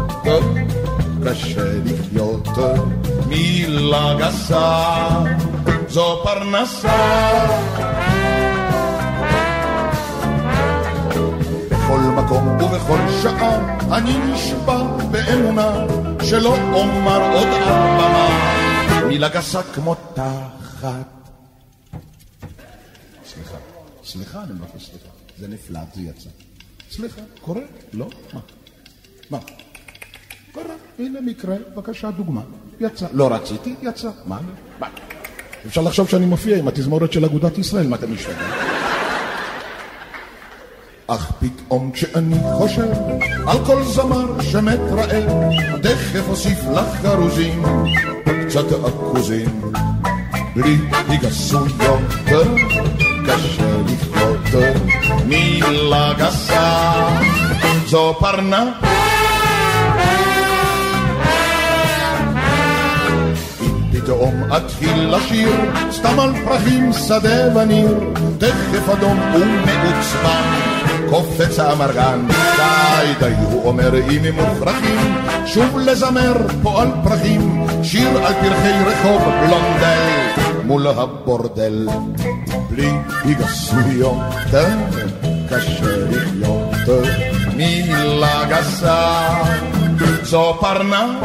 [1.25, 2.47] קשה לחיות
[3.27, 4.83] מילה גסה,
[5.89, 7.45] זו פרנסה.
[11.69, 15.85] בכל מקום ובכל שעה אני נשבע באמונה
[16.23, 18.54] שלא אומר עוד על במה
[19.07, 21.29] מילה גסה כמו תחת.
[23.25, 23.57] סליחה,
[24.05, 25.07] סליחה, אני מבקש סליחה.
[25.39, 26.29] זה נפלט, זה יצא.
[26.91, 27.61] סליחה, קורה?
[27.93, 28.07] לא?
[28.33, 28.39] מה?
[29.29, 29.39] מה?
[30.53, 30.63] קרה,
[30.99, 32.41] הנה מקרה, בבקשה דוגמה.
[32.79, 33.07] יצא.
[33.13, 34.09] לא רציתי, יצא.
[34.25, 34.39] מה?
[34.79, 34.87] מה?
[35.65, 38.49] אפשר לחשוב שאני מופיע עם התזמורת של אגודת ישראל, מה אתם משתגעים?
[41.07, 42.91] אך פתאום כשאני חושב
[43.47, 45.31] על כל זמר שמת רעב,
[45.83, 47.63] תכף אוסיף לך גרוזים,
[48.55, 49.61] קצת עכוזים.
[50.55, 52.01] בלי היגסויות,
[53.25, 54.75] קשה לחיות,
[55.25, 56.93] מילה גסה,
[57.85, 58.71] זו פרנה.
[63.91, 65.49] פתאום אתחיל לשיר,
[65.91, 67.99] סתם על פרחים שדה וניר,
[68.37, 70.59] תכף אדום ומעוצבן,
[71.09, 75.15] קופץ האמרגן, די די הוא אומר אם הם מוכרחים,
[75.45, 77.54] שוב לזמר פה על פרחים,
[77.85, 80.09] שיר על פרחי רחוב בלונדל,
[80.63, 81.87] מול הבורדל,
[82.69, 82.91] בלי
[83.23, 84.17] היגסויות,
[85.49, 87.03] קשה לחיות,
[87.55, 89.27] מילה גסה,
[90.23, 91.19] זו פרנה.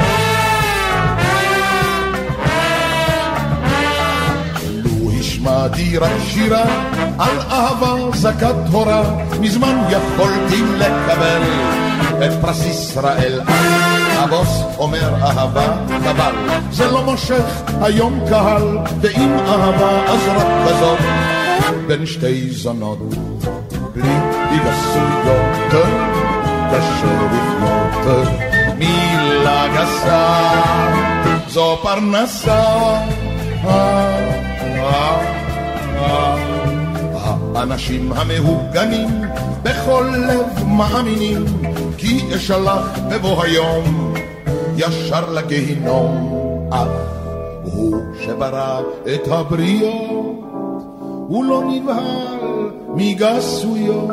[5.22, 6.64] שמעתי רק שירה
[7.18, 9.02] על אהבה זכת הורה,
[9.40, 11.42] מזמן יכולתי לקבל
[12.24, 13.40] את פרס ישראל.
[14.20, 15.66] הבוס אומר אהבה
[16.04, 16.34] חבל,
[16.70, 20.98] זה לא מושך היום קהל, ואם אהבה אז רק כזאת,
[21.86, 22.98] בין שתי זונות,
[23.94, 24.12] בלי
[24.50, 25.84] היגסויות,
[26.70, 28.16] קשה לחיות,
[28.78, 30.50] מילה גסה,
[31.48, 32.64] זו פרנסה.
[37.54, 39.08] האנשים המהוגנים
[39.62, 41.44] בכל לב מאמינים
[41.98, 43.99] כי אשלח בבוא היום
[44.80, 46.40] ישר לגיהינום.
[46.72, 46.88] אך
[47.62, 48.80] הוא שברא
[49.14, 50.40] את הבריות
[51.28, 54.10] הוא לא נבהל מגסויות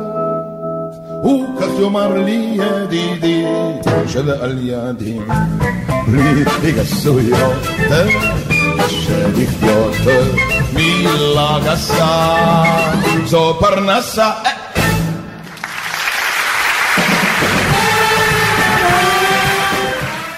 [1.22, 3.46] הוא כך יאמר לי ידידי
[4.08, 5.20] שבעל ידי
[6.08, 7.54] בלי גסויות
[8.78, 9.96] קשה לחיות
[10.74, 12.36] מילה גסה
[13.26, 14.32] זו פרנסה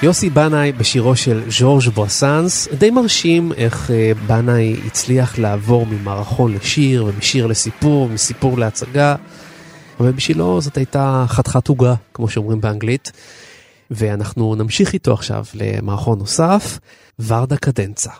[0.04, 7.06] יוסי בנאי בשירו של ז'ורג' בואסנס, די מרשים איך אה, בנאי הצליח לעבור ממערכון לשיר
[7.06, 9.16] ומשיר לסיפור, מסיפור להצגה,
[10.00, 13.12] אבל בשבילו זאת הייתה חתיכת עוגה, כמו שאומרים באנגלית.
[13.92, 16.80] ואנחנו נמשיך איתו עכשיו למערכון נוסף,
[17.20, 18.12] ורדה קדנצה.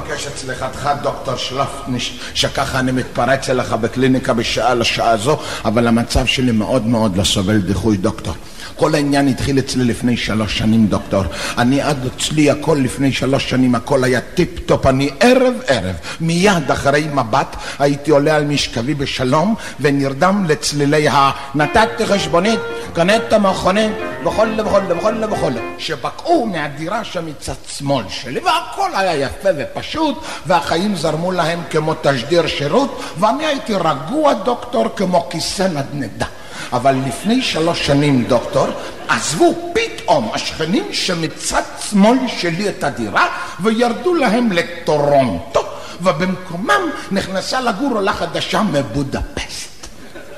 [0.00, 6.26] מבקש את סליחתך, דוקטור שלפניש, שככה אני מתפרץ אליך בקליניקה בשעה לשעה זו, אבל המצב
[6.26, 8.34] שלי מאוד מאוד לא סובל דיחוי, דוקטור.
[8.80, 11.22] כל העניין התחיל אצלי לפני שלוש שנים, דוקטור.
[11.58, 14.86] אני עד אצלי הכל לפני שלוש שנים, הכל היה טיפ טופ.
[14.86, 21.30] אני ערב ערב, מיד אחרי מבט, הייתי עולה על משכבי בשלום, ונרדם לצלילי ה...
[21.54, 22.60] נתתי חשבונית,
[22.92, 23.92] קנית מכונית,
[24.26, 25.52] וכל וכל וכל וכל.
[25.78, 32.46] שבקעו מהדירה שם מצד שמאל שלי, והכל היה יפה ופשוט, והחיים זרמו להם כמו תשדיר
[32.46, 36.26] שירות, ואני הייתי רגוע, דוקטור, כמו כיסא נדנדה.
[36.72, 38.66] אבל לפני שלוש שנים, דוקטור,
[39.08, 43.26] עזבו פתאום השכנים שמצד שמאל שלי את הדירה
[43.60, 45.64] וירדו להם לטורונטו,
[46.02, 46.80] ובמקומם
[47.10, 49.86] נכנסה לגור עולה חדשה מבודפסט.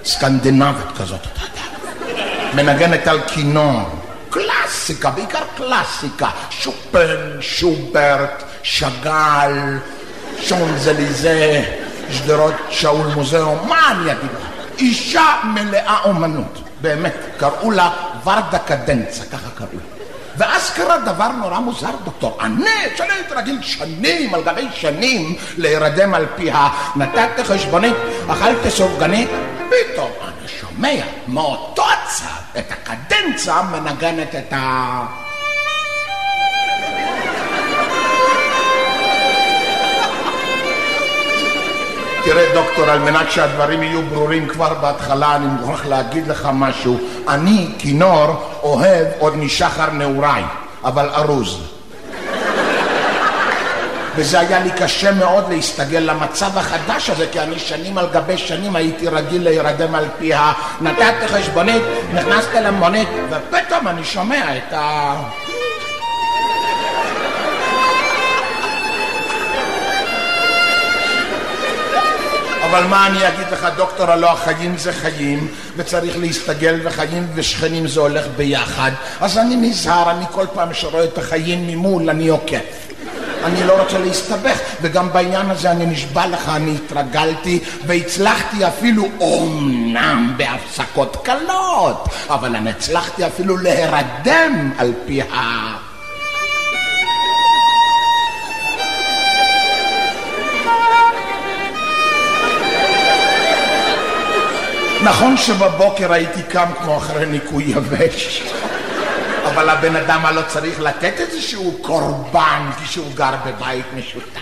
[0.05, 2.63] סקנדינבית כזאת, אתה יודע.
[2.63, 3.83] מנגנת על כינור.
[4.31, 6.31] קלאסיקה, בעיקר קלאסיקה.
[6.51, 9.79] שופן, שוברט, שאגאל,
[10.41, 11.65] שונזליזה,
[12.11, 14.52] שדרות שאול מוזיאום, מה אני אגיד לך?
[14.83, 17.91] אישה מלאה אומנות, באמת, קראו לה
[18.25, 20.03] ורדה קדנצה, ככה קראו לה.
[20.37, 22.39] ואז קרה דבר נורא מוזר, דוקטור.
[22.41, 27.95] אני, שאני הייתי רגיל שנים על גבי שנים להירדם על פיה, נתתי חשבונית,
[28.29, 35.22] אכלתי סופגנית, פתאום אני שומע מאותו הצד את הקדנצה מנגנת את ה...
[42.55, 46.99] דוקטור, על מנת שהדברים יהיו ברורים כבר בהתחלה, אני מוכרח להגיד לך משהו.
[47.29, 50.45] אני, כינור, אוהב עוד משחר נעוריי,
[50.85, 51.59] אבל ארוז.
[54.17, 58.77] וזה היה לי קשה מאוד להסתגל למצב החדש הזה, כי אני שנים על גבי שנים
[58.77, 60.53] הייתי רגיל להירדם על פיה.
[60.81, 61.83] נתתי חשבונית,
[62.15, 65.15] נכנסתי למונית, ופתאום אני שומע את ה...
[72.73, 78.01] אבל מה אני אגיד לך, דוקטור, הלא החיים זה חיים, וצריך להסתגל, וחיים ושכנים זה
[78.01, 78.91] הולך ביחד.
[79.21, 82.65] אז אני נזהר, אני כל פעם שרואה את החיים ממול, אני עוקף.
[83.45, 90.35] אני לא רוצה להסתבך, וגם בעניין הזה אני נשבע לך, אני התרגלתי והצלחתי אפילו, אומנם
[90.37, 95.92] בהפסקות קלות, אבל אני הצלחתי אפילו להירדם על פי ה...
[105.03, 108.43] נכון שבבוקר הייתי קם כמו אחרי ניקוי יבש,
[109.45, 114.41] אבל הבן אדם הלא צריך לתת איזשהו קורבן כשהוא גר בבית משותף.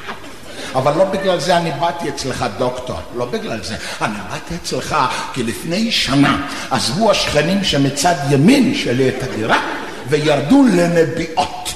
[0.74, 3.76] אבל לא בגלל זה אני באתי אצלך, דוקטור, לא בגלל זה.
[4.02, 4.96] אני באתי אצלך
[5.32, 9.60] כי לפני שנה עזבו השכנים שמצד ימין שלי את הדירה
[10.08, 11.74] וירדו לנביעות.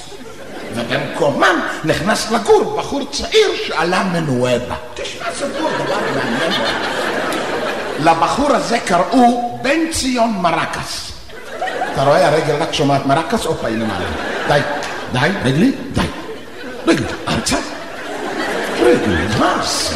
[0.75, 4.75] ובמקומם נכנס לגור בחור צעיר שעלה מנואבה.
[4.93, 6.94] תשמע סיפור, דבר מעניין.
[7.99, 11.11] לבחור הזה קראו בן ציון מרקס.
[11.93, 14.05] אתה רואה, הרגל רק שומעת מרקס, הופה, הנה מעלה.
[14.47, 14.59] די,
[15.11, 16.01] די, רגלי, די.
[16.87, 17.57] רגלי, ארצה.
[18.79, 19.95] רגלי, מה זה?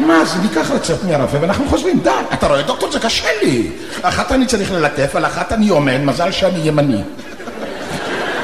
[0.00, 0.38] מה זה?
[0.38, 2.10] ניקח רצפט מהרופא ואנחנו חושבים, די.
[2.32, 3.70] אתה רואה, דוקטור, זה קשה לי.
[4.02, 7.02] אחת אני צריך ללטף, על אחת אני עומד, מזל שאני ימני.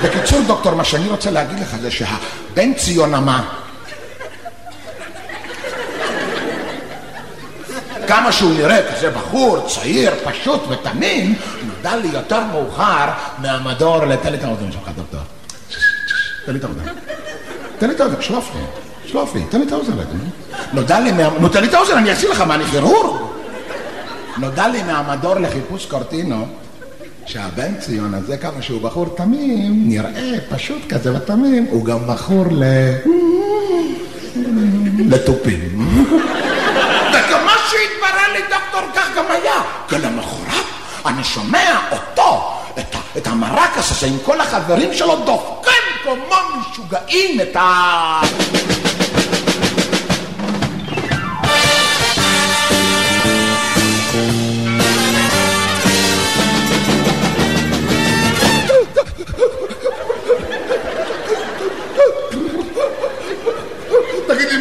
[0.03, 3.41] בקיצור, דוקטור, מה שאני רוצה להגיד לך זה שהבן ציון אמר
[8.07, 11.35] כמה שהוא נראה כזה בחור צעיר, פשוט ותמים,
[11.67, 15.21] נודע לי יותר מאוחר מהמדור לתן לי את האוזן שלך, דוקטור.
[16.47, 16.83] תן לי את האוזן.
[17.79, 18.61] תן לי את האוזן, שלוף לי.
[19.07, 19.93] שלוף לי, תן לי את האוזן.
[20.73, 21.29] נודע לי מה...
[21.41, 23.21] נו, תן לי את האוזן, אני אעשי לך, מה, אני כירורג?
[24.39, 26.47] נודע לי מהמדור לחיפוש קורטינו
[27.27, 32.65] שהבן ציון הזה, כמה שהוא בחור תמים, נראה פשוט כזה ותמים, הוא גם בחור ל...
[35.11, 35.89] לתופים.
[38.35, 39.63] לי, דוקטור, כך גם היה.
[39.89, 40.65] כי למחרת
[41.07, 45.71] אני שומע אותו, את, את המרקס הזה עם כל החברים שלו, דופקן
[46.03, 48.21] כמו משוגעים את ה...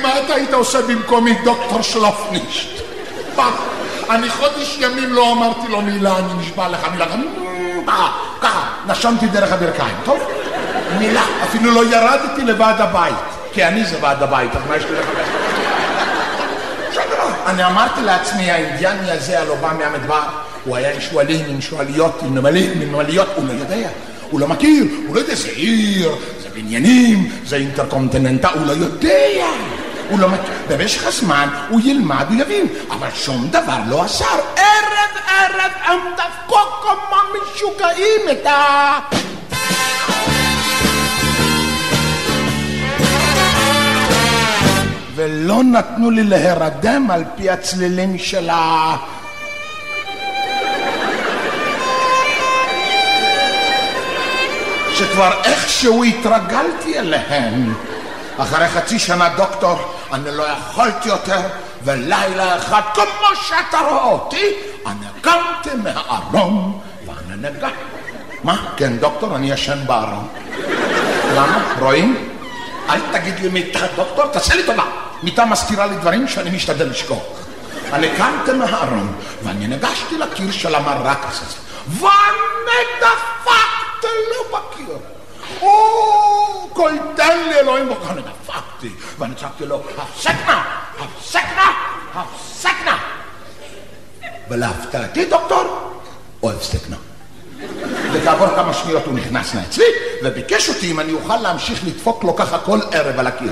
[0.03, 2.72] מה אתה היית עושה במקומי, דוקטור שלופנישט?
[4.09, 7.05] אני חודש ימים לא אמרתי לו מילה, אני נשבע לך מילה.
[7.87, 10.19] ככה, ככה, נשמתי דרך הברכיים, טוב?
[10.99, 13.15] מילה, אפילו לא ירדתי לוועד הבית,
[13.53, 14.97] כי אני זה ועד הבית, אז מה יש לי?
[16.91, 20.21] בסדר, אני אמרתי לעצמי, האינדיאני הזה הלא בא מהמדבר,
[20.65, 23.89] הוא היה עם שועלים, עם שועליות, עם נמלים, עם נמליות, הוא לא יודע,
[24.29, 29.45] הוא לא מכיר, הוא לא יודע, זה עיר, זה בניינים, זה אינטרקונטיננטל, הוא לא יודע.
[30.09, 34.25] הוא לא מכיר, במשך הזמן הוא ילמד, הוא יבין, אבל שום דבר לא עזר.
[34.55, 38.99] ערב ערב הם דפקו כמו משוגעים את ה...
[45.15, 48.95] ולא נתנו לי להירדם על פי הצלילים של ה...
[54.93, 57.73] שכבר איכשהו התרגלתי אליהם.
[58.37, 59.79] אחרי חצי שנה דוקטור,
[60.13, 61.39] אני לא יכולתי יותר,
[61.83, 64.53] ולילה אחד, כמו שאתה רואה אותי,
[64.85, 67.69] אני קמתי מהארון ואני נגע.
[68.43, 68.65] מה?
[68.77, 70.27] כן, דוקטור, אני ישן בארון.
[71.35, 71.73] למה?
[71.79, 72.29] רואים?
[72.89, 74.83] אל תגיד לי מיטה, דוקטור, תעשה לי טובה.
[75.23, 77.23] מיטה מזכירה לי דברים שאני משתדל לשכוח.
[77.93, 85.12] אני קמתי מהארון, ואני ניגשתי לקיר של המרקס הזה, ואני דפקתי לו בקיר.
[85.63, 90.61] או, כל תן לי אלוהים בו, אני דפקתי, ואני צעקתי לו, הפסק נא,
[90.99, 91.71] הפסק נא,
[92.13, 92.95] הפסק נא.
[94.49, 95.93] ולהפתעתי, דוקטור,
[96.39, 96.95] הוא הפסק נא.
[98.13, 99.85] וכעבור כמה שניות הוא נכנס אצלי
[100.23, 103.51] וביקש אותי אם אני אוכל להמשיך לדפוק לו ככה כל ערב על הקיר.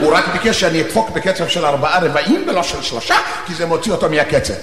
[0.00, 3.16] הוא רק ביקש שאני אדפוק בקצב של ארבעה רבעים ולא של שלושה,
[3.46, 4.54] כי זה מוציא אותו מהקצב.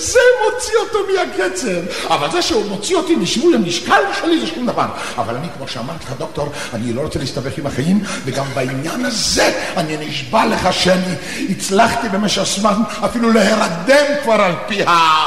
[0.00, 2.08] זה מוציא אותו מהקצב.
[2.14, 4.86] אבל זה שהוא מוציא אותי משיווי המשקל שלי זה שום דבר.
[5.16, 9.60] אבל אני, כמו שאמרתי לך, דוקטור, אני לא רוצה להסתבך עם החיים, וגם בעניין הזה
[9.76, 11.14] אני נשבע לך שאני
[11.50, 15.26] הצלחתי במשך זמן אפילו להירדם כבר על פי ה...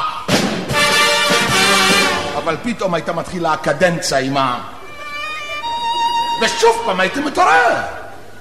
[2.38, 4.60] אבל פתאום הייתה מתחילה הקדנציה עם ה...
[6.42, 7.82] ושוב פעם הייתי מתעורר.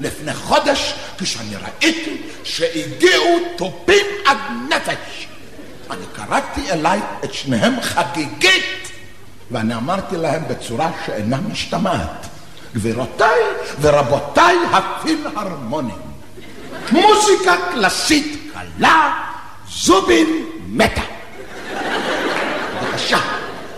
[0.00, 4.38] לפני חודש, כשאני ראיתי שהגיעו תופים עד
[4.68, 5.31] נפש.
[5.92, 8.90] אני קראתי אליי את שניהם חגיגית,
[9.50, 12.26] ואני אמרתי להם בצורה שאינה משתמעת,
[12.74, 13.40] גבירותיי
[13.80, 16.00] ורבותיי הפילהרמונים,
[16.92, 19.24] מוזיקה קלאסית קלה,
[19.70, 21.02] זובין מתה.
[22.82, 23.20] בבקשה,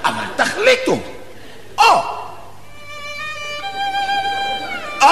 [0.05, 0.99] אבל תחליטו,
[1.79, 1.85] או
[5.03, 5.09] או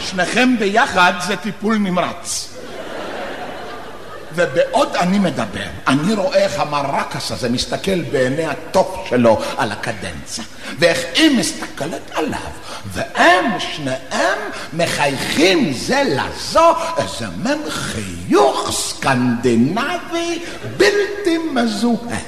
[0.00, 2.59] שניכם ביחד זה טיפול נמרץ.
[4.34, 10.44] ובעוד אני מדבר, אני רואה איך המרקס הזה מסתכל בעיני התוף שלו על הקדנציה,
[10.78, 12.50] ואיך היא מסתכלת עליו,
[12.86, 14.38] והם שניהם
[14.72, 20.42] מחייכים זה לזו איזה מין חיוך סקנדינבי
[20.76, 22.18] בלתי מזוהה.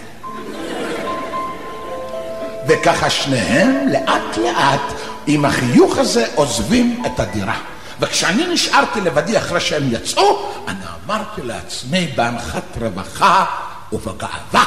[2.67, 4.93] וככה שניהם לאט לאט
[5.27, 7.72] עם החיוך הזה עוזבים את הדירה.
[8.01, 13.45] וכשאני נשארתי לבדי אחרי שהם יצאו, אני אמרתי לעצמי באנחת רווחה
[13.93, 14.65] ובגאווה,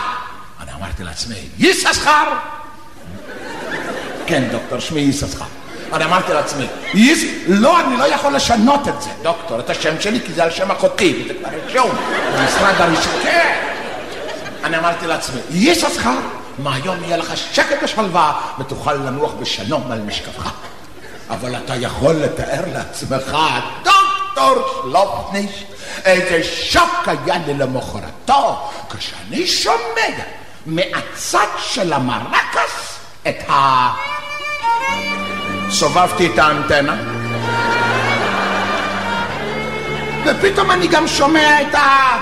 [0.62, 2.24] אני אמרתי לעצמי, יששכר!
[4.28, 5.46] כן, דוקטור, שמי יששכר.
[5.94, 7.20] אני אמרתי לעצמי, יש...
[7.48, 10.72] לא, אני לא יכול לשנות את זה, דוקטור, את השם שלי, כי זה על שם
[10.72, 11.90] אחותי, וזה כבר רשום
[12.38, 13.14] במשרד הראשון.
[13.24, 13.56] כן.
[14.64, 16.16] אני אמרתי לעצמי, יששכר,
[16.60, 20.52] מהיום יהיה לך שקט ושלווה, ותוכל לנוח בשלום על משכבך.
[21.30, 23.38] אבל אתה יכול לתאר לעצמך,
[23.84, 25.66] דוקטור שלופניש,
[26.06, 30.24] איזה שוק היה לי למחרתו, כשאני שומע
[30.66, 33.90] מהצד של המרקס את ה...
[35.70, 36.96] סובבתי את האנטנה,
[40.26, 42.18] ופתאום אני גם שומע את ה...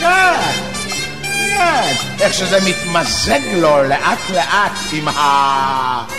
[0.00, 0.40] כן,
[1.22, 6.18] כן, איך שזה מתמזג לו לאט לאט עם ה...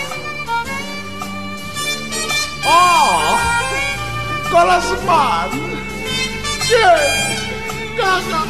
[4.52, 5.48] כל הזמן.
[6.70, 6.96] כן,
[7.98, 8.44] ככה,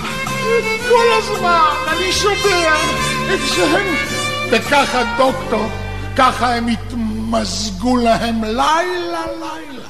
[0.90, 2.74] כל הזמן, אני שומע
[3.34, 3.96] את שהם...
[4.52, 5.70] וככה, דוקטור,
[6.16, 9.84] ככה הם התמזגו להם לילה לילה.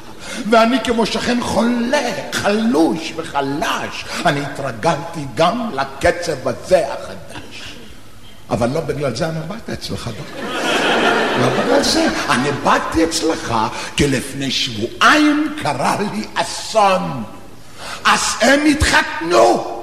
[0.49, 7.73] ואני כמו שכן חולה, חלוש וחלש, אני התרגלתי גם לקצב הזה החדש.
[8.49, 10.68] אבל לא בגלל זה אני באתי אצלך, דוקטור.
[11.41, 12.07] לא בגלל זה.
[12.29, 13.53] אני באתי אצלך
[13.95, 17.23] כי לפני שבועיים קרה לי אסון.
[18.05, 19.81] אז הם התחתנו,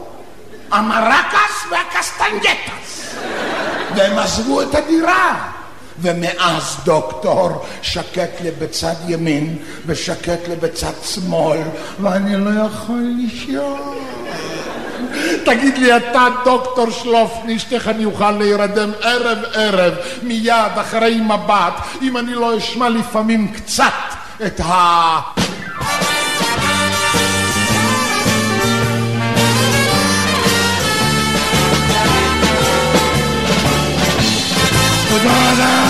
[0.70, 3.14] המרקס והקסטנגטס,
[3.96, 5.50] והם עזבו את הדירה.
[5.98, 11.62] ומאז, דוקטור, שקט לי בצד ימין ושקט לי בצד שמאל,
[12.00, 13.98] ואני לא יכול לישון.
[15.44, 22.34] תגיד לי אתה, דוקטור שלופניש, איך אני אוכל להירדם ערב-ערב, מיד אחרי מבט, אם אני
[22.34, 23.92] לא אשמע לפעמים קצת
[24.46, 25.20] את ה...
[35.08, 35.85] תודה אדם!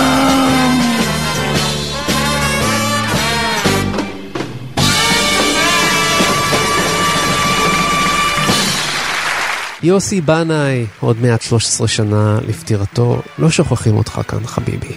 [9.87, 14.97] יוסי בנאי, עוד מעט 13 שנה לפטירתו, לא שוכחים אותך כאן חביבי.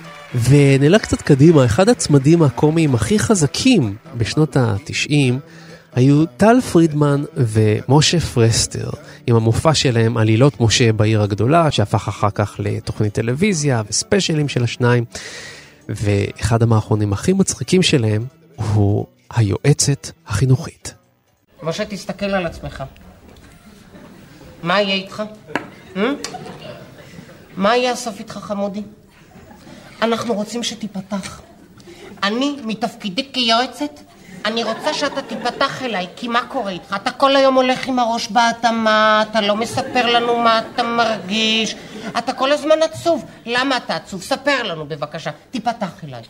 [0.49, 5.33] ונלך קצת קדימה, אחד הצמדים הקומיים הכי חזקים בשנות ה-90
[5.95, 8.89] היו טל פרידמן ומשה פרסטר,
[9.27, 15.05] עם המופע שלהם עלילות משה בעיר הגדולה, שהפך אחר כך לתוכנית טלוויזיה וספיישלים של השניים.
[15.89, 18.25] ואחד המערכונים הכי מצחיקים שלהם
[18.55, 20.93] הוא היועצת החינוכית.
[21.63, 22.83] משה, תסתכל על עצמך.
[24.63, 25.23] מה יהיה איתך?
[25.95, 25.99] Hmm?
[27.57, 28.81] מה יהיה הסוף איתך, חמודי?
[30.01, 31.41] אנחנו רוצים שתיפתח.
[32.23, 33.99] אני, מתפקידי כיועצת,
[34.45, 36.95] אני רוצה שאתה תיפתח אליי, כי מה קורה איתך?
[37.01, 41.75] אתה כל היום הולך עם הראש באדמה, אתה לא מספר לנו מה אתה מרגיש,
[42.17, 43.25] אתה כל הזמן עצוב.
[43.45, 44.21] למה אתה עצוב?
[44.21, 45.31] ספר לנו בבקשה.
[45.51, 46.21] תיפתח אליי.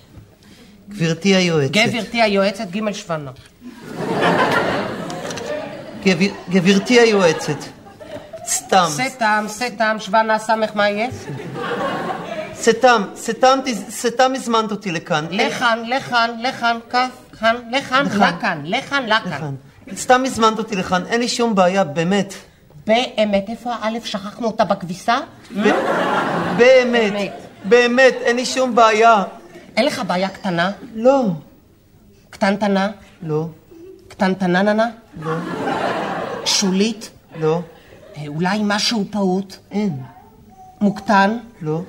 [0.90, 1.72] גברתי היועצת.
[1.72, 3.32] גברתי היועצת, ג' שוונה.
[6.06, 7.58] גב- גברתי היועצת.
[8.50, 8.88] סתם.
[9.08, 11.08] סתם, סתם, שוונה, סמך, מה יהיה?
[12.56, 15.26] סתם, סתם, סתם הזמנת אותי לכאן.
[15.32, 17.10] לכאן, לכאן, לכאן, כאן,
[17.72, 18.06] לכאן, לכאן.
[18.06, 19.56] לכאן, לכאן, לכאן.
[19.96, 22.34] סתם הזמנת אותי לכאן, אין לי שום בעיה, באמת.
[22.88, 24.06] באמת, איפה האלף?
[24.06, 25.18] שכחנו אותה בכביסה?
[26.58, 27.34] באמת,
[27.66, 29.24] באמת, אין לי שום בעיה.
[29.78, 30.72] אין לך בעיה קטנה?
[30.96, 31.26] לא.
[32.30, 32.90] קטנטנה?
[33.24, 33.48] לא.
[34.08, 34.86] קטנטנננה?
[35.22, 35.32] לא.
[36.46, 37.10] שולית?
[37.36, 37.62] לא.
[38.28, 39.56] אולי משהו פעוט?
[39.72, 40.04] אין.
[40.82, 41.38] מוקטן?
[41.62, 41.82] לא.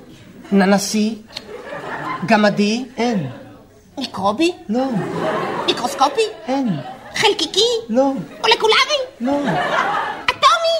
[0.51, 1.17] ננסי?
[2.25, 2.85] גמדי?
[2.97, 3.29] אין.
[3.97, 4.51] מיקרובי?
[4.69, 4.85] לא.
[5.65, 6.21] מיקרוסקופי?
[6.47, 6.79] אין.
[7.15, 7.67] חלקיקי?
[7.89, 8.13] לא.
[8.41, 8.99] מולקולרי?
[9.21, 9.31] לא.
[10.25, 10.77] אטומי?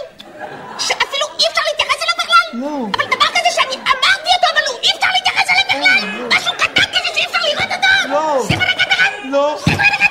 [0.80, 2.60] שאפילו אי אפשר להתייחס אליו בכלל?
[2.60, 2.88] לא.
[2.96, 6.28] אבל דבר כזה שאני אמרתי אותו, אבל הוא אי אפשר להתייחס אליו בכלל!
[6.38, 8.10] משהו קטן כזה שאי אפשר לראות אותו!
[8.10, 8.46] לא.
[8.50, 9.10] רגע, אחד!
[9.26, 9.58] לא.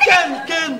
[0.04, 0.72] כן, כן.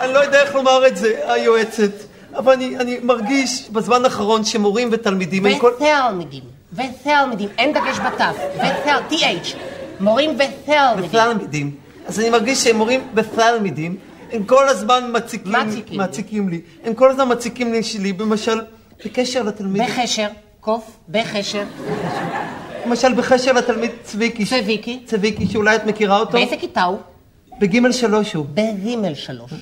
[0.00, 2.05] אני לא יודע איך לומר את זה, היועצת.
[2.38, 5.72] אבל אני, אני מרגיש בזמן האחרון שמורים ותלמידים הם כל...
[5.76, 9.56] ותלמידים, ותלמידים, אין דגש בתף, ותל, TH,
[10.00, 11.10] מורים ותלמידים.
[11.10, 11.74] בתלמידים.
[12.06, 13.96] אז אני מרגיש שמורים בתלמידים
[14.32, 15.52] הם כל הזמן מציקים.
[15.52, 16.00] מציקים.
[16.00, 16.60] מציקים לי.
[16.84, 18.60] הם כל הזמן מציקים לי שלי, למשל,
[19.04, 19.82] בקשר לתלמיד...
[19.82, 20.28] בחשר,
[20.60, 21.62] קוף, בחשר.
[22.86, 24.44] למשל, בקשר לתלמיד צביקי.
[24.44, 25.00] צביקי.
[25.04, 26.32] צביקי, שאולי את מכירה אותו?
[26.32, 26.98] באיזה כיתה הוא?
[27.60, 28.46] בגימל שלוש הוא.
[28.54, 29.52] בגימל שלוש.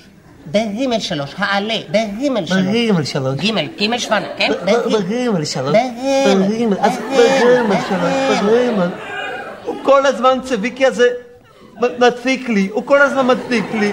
[0.51, 2.61] בגימל שלוש, העלה, בגימל שלוש.
[2.61, 3.35] בגימל שלוש.
[3.39, 4.51] גימל, גימל שוונה, כן?
[4.65, 5.75] בגימל שלוש.
[6.25, 6.77] בגימל.
[6.81, 8.87] אז בגימל שלוש, בגימל.
[9.65, 11.07] הוא כל הזמן, צביקי הזה,
[11.81, 13.91] מ- מציק לי, הוא כל הזמן מציק לי.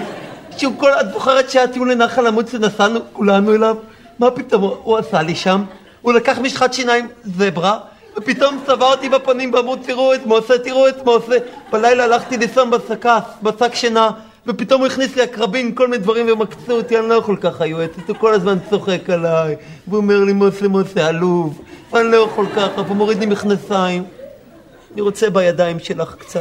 [0.57, 3.75] שהוא כל, את זוכרת שהטיול לנחל עמוד שנסענו כולנו אליו?
[4.19, 5.63] מה פתאום הוא- עשה לי שם?
[6.01, 7.77] הוא לקח משחת שיניים זברה,
[8.17, 11.35] ופתאום צבע אותי בפנים ואמרו תראו את מוסה, תראו את מוסה.
[11.71, 13.09] בלילה הלכתי לישון בשק"ס,
[13.43, 14.09] בשק שינה,
[14.47, 18.07] ופתאום הוא הכניס לי עקרבים, כל מיני דברים ומקצו אותי, אני לא יכול ככה יועצת,
[18.07, 19.55] הוא כל הזמן צוחק עליי,
[19.87, 24.03] והוא אומר לי מוסה מוסה עלוב, ואני לא יכול ככה, והוא מוריד לי מכנסיים.
[24.93, 26.39] אני רוצה בידיים שלך קצת.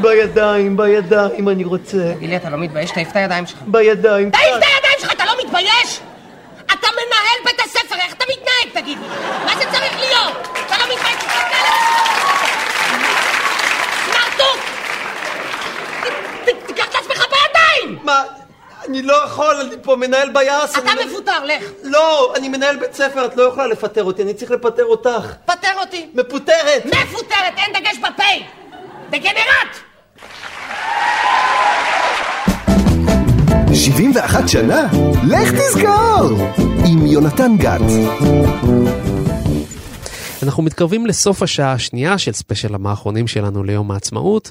[0.00, 2.12] בידיים, בידיים אני רוצה.
[2.18, 2.90] גילי, אתה לא מתבייש?
[2.90, 3.58] תעיף את הידיים שלך.
[3.66, 4.30] בידיים.
[4.30, 6.00] תעיף את הידיים שלך, אתה לא מתבייש?
[6.66, 9.06] אתה מנהל בית הספר, איך אתה מתנהג, תגיד לי?
[9.44, 10.48] מה זה צריך להיות?
[10.66, 11.24] אתה לא מתבייש?
[14.06, 14.60] סמרטוט!
[16.04, 17.93] ת- ת- תיקח את עצמך בידיים!
[18.04, 18.22] מה?
[18.88, 20.78] אני לא יכול, אני פה מנהל ביאס.
[20.78, 21.62] אתה אני- מפוטר, לך.
[21.82, 25.32] לא, אני מנהל בית ספר, את לא יכולה לפטר אותי, אני צריך לפטר אותך.
[25.46, 26.08] פטר אותי.
[26.14, 26.86] מפוטרת.
[26.86, 28.24] מפוטרת, אין דגש בפה!
[29.10, 29.76] דגנרט!
[33.74, 34.86] 71 שנה?
[35.28, 36.48] לך תזכור!
[36.86, 37.80] עם יונתן גת.
[40.42, 44.50] אנחנו מתקרבים לסוף השעה השנייה של ספיישל המערכונים שלנו ליום העצמאות,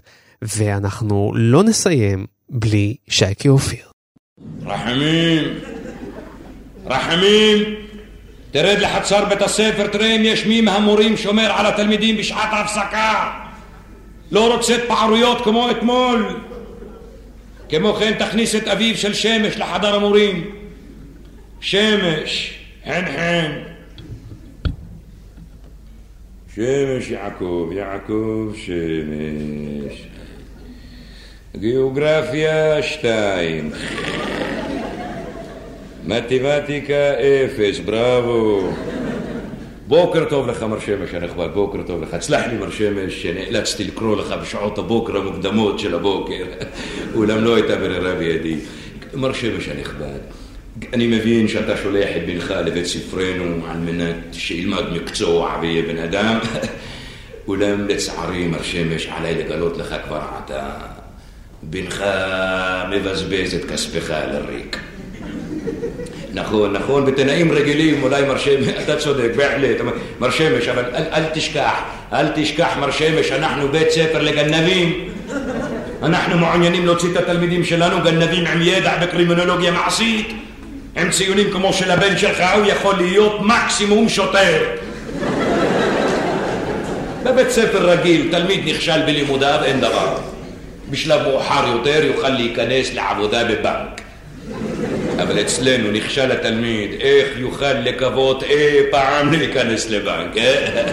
[0.57, 3.85] ואנחנו לא נסיים בלי שייקי אופיר.
[4.65, 5.43] רחמים,
[6.85, 7.59] רחמים,
[8.51, 13.31] תרד לחצר בית הספר, תראה אם יש מי מהמורים שומר על התלמידים בשעת ההפסקה.
[14.31, 16.39] לא רוצה התפערויות כמו אתמול.
[17.69, 20.51] כמו כן תכניס את אביו של שמש לחדר המורים.
[21.61, 23.51] שמש, חן חן.
[26.55, 30.12] שמש יעקב, יעקב שמש.
[31.57, 33.71] גיאוגרפיה שתיים.
[36.05, 38.69] מתמטיקה אפס, בראבו.
[39.87, 42.15] בוקר טוב לך, מר שמש הנכבד, בוקר טוב לך.
[42.19, 46.43] סלח לי, מר שמש, שנאלצתי לקרוא לך בשעות הבוקר המוקדמות של הבוקר,
[47.15, 48.55] אולם לא הייתה ברירה בידי.
[49.13, 50.19] מר שמש הנכבד,
[50.93, 56.39] אני מבין שאתה שולח את בנך לבית ספרנו על מנת שילמד מקצוע ויהיה בן אדם,
[57.47, 60.69] אולם לצערי, מר שמש, עליי לגלות לך כבר עתה,
[61.69, 62.03] בנך
[62.89, 64.77] מבזבז את כספך על הריק.
[66.33, 69.77] נכון, נכון, בתנאים רגילים אולי מר שמש, אתה צודק, בהחלט,
[70.19, 71.73] מר שמש, אבל אל, אל תשכח,
[72.13, 75.09] אל תשכח מר שמש, אנחנו בית ספר לגנבים.
[76.03, 80.33] אנחנו מעוניינים להוציא את התלמידים שלנו גנבים עם ידע בקרימינולוגיה מעשית.
[80.97, 84.63] עם ציונים כמו של הבן שלך, הוא יכול להיות מקסימום שוטר.
[87.23, 90.32] בבית ספר רגיל, תלמיד נכשל בלימודיו, אין דבר.
[90.93, 94.01] בשלב מאוחר יותר יוכל להיכנס לעבודה בבנק.
[95.21, 100.83] אבל אצלנו נכשל התלמיד, איך יוכל לקוות אי פעם להיכנס לבנק, אה?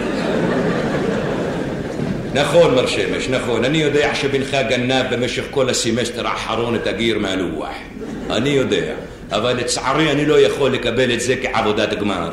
[2.34, 3.64] נכון, מר שמש, נכון.
[3.64, 7.68] אני יודע שבנך גנב במשך כל הסמסטר האחרון את הגיר מהלוח.
[8.30, 8.92] אני יודע.
[9.30, 12.30] אבל לצערי אני לא יכול לקבל את זה כעבודת גמר.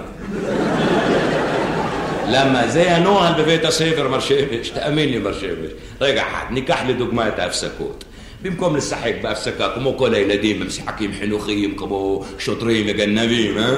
[2.30, 2.68] למה?
[2.68, 4.70] זה הנוהל בבית הספר, מר שמש.
[4.70, 5.72] תאמין לי, מר שמש.
[6.02, 8.04] רגע אחד, ניקח לדוגמה את ההפסקות.
[8.42, 13.76] במקום לשחק בהפסקה כמו כל הילדים במשחקים חינוכיים כמו שוטרים וגנבים, אה?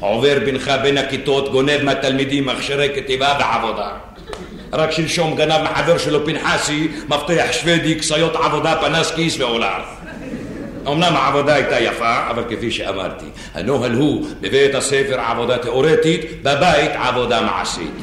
[0.00, 3.90] עובר בינך בין הכיתות, גונב מהתלמידים מכשירי כתיבה ועבודה.
[4.72, 9.99] רק שלשום גנב מחבר שלו פנחסי, מפתח שוודי, כסיות עבודה, פנס כיס ועולר.
[10.86, 13.24] אמנם העבודה הייתה יפה, אבל כפי שאמרתי,
[13.54, 17.94] הנוהל הוא בבית הספר עבודה תאורטית, בבית עבודה מעשית.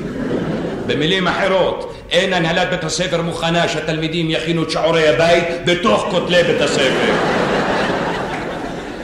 [0.88, 6.62] במילים אחרות, אין הנהלת בית הספר מוכנה שהתלמידים יכינו את שיעורי הבית בתוך כותלי בית
[6.62, 7.14] הספר.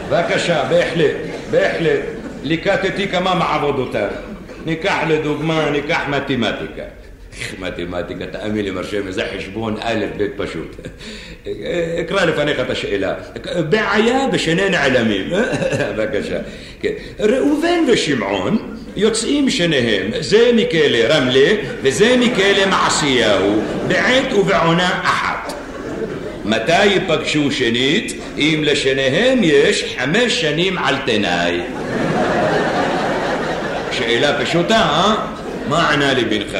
[0.10, 1.16] בבקשה, בהחלט,
[1.52, 2.00] בהחלט.
[2.44, 4.08] ליקטתי כמה מעבודותיו.
[4.66, 6.84] ניקח לדוגמה, ניקח מתמטיקה.
[7.60, 10.76] מתמטיקה, תאמין לי מר שמש, זה חשבון א' ב' פשוט.
[12.02, 13.14] אקרא לפניך את השאלה.
[13.70, 15.30] בעיה בשני נעלמים.
[15.98, 16.38] בבקשה.
[16.82, 16.94] כן.
[17.20, 25.54] ראובן ושמעון יוצאים שניהם, זה מכלא רמלה וזה מכלא מעשיהו, בעת ובעונה אחת.
[26.46, 28.22] מתי ייפגשו שנית?
[28.38, 31.60] אם לשניהם יש חמש שנים על תנאי.
[33.92, 35.16] שאלה פשוטה, אה?
[35.70, 36.58] מה ענה לי בנך?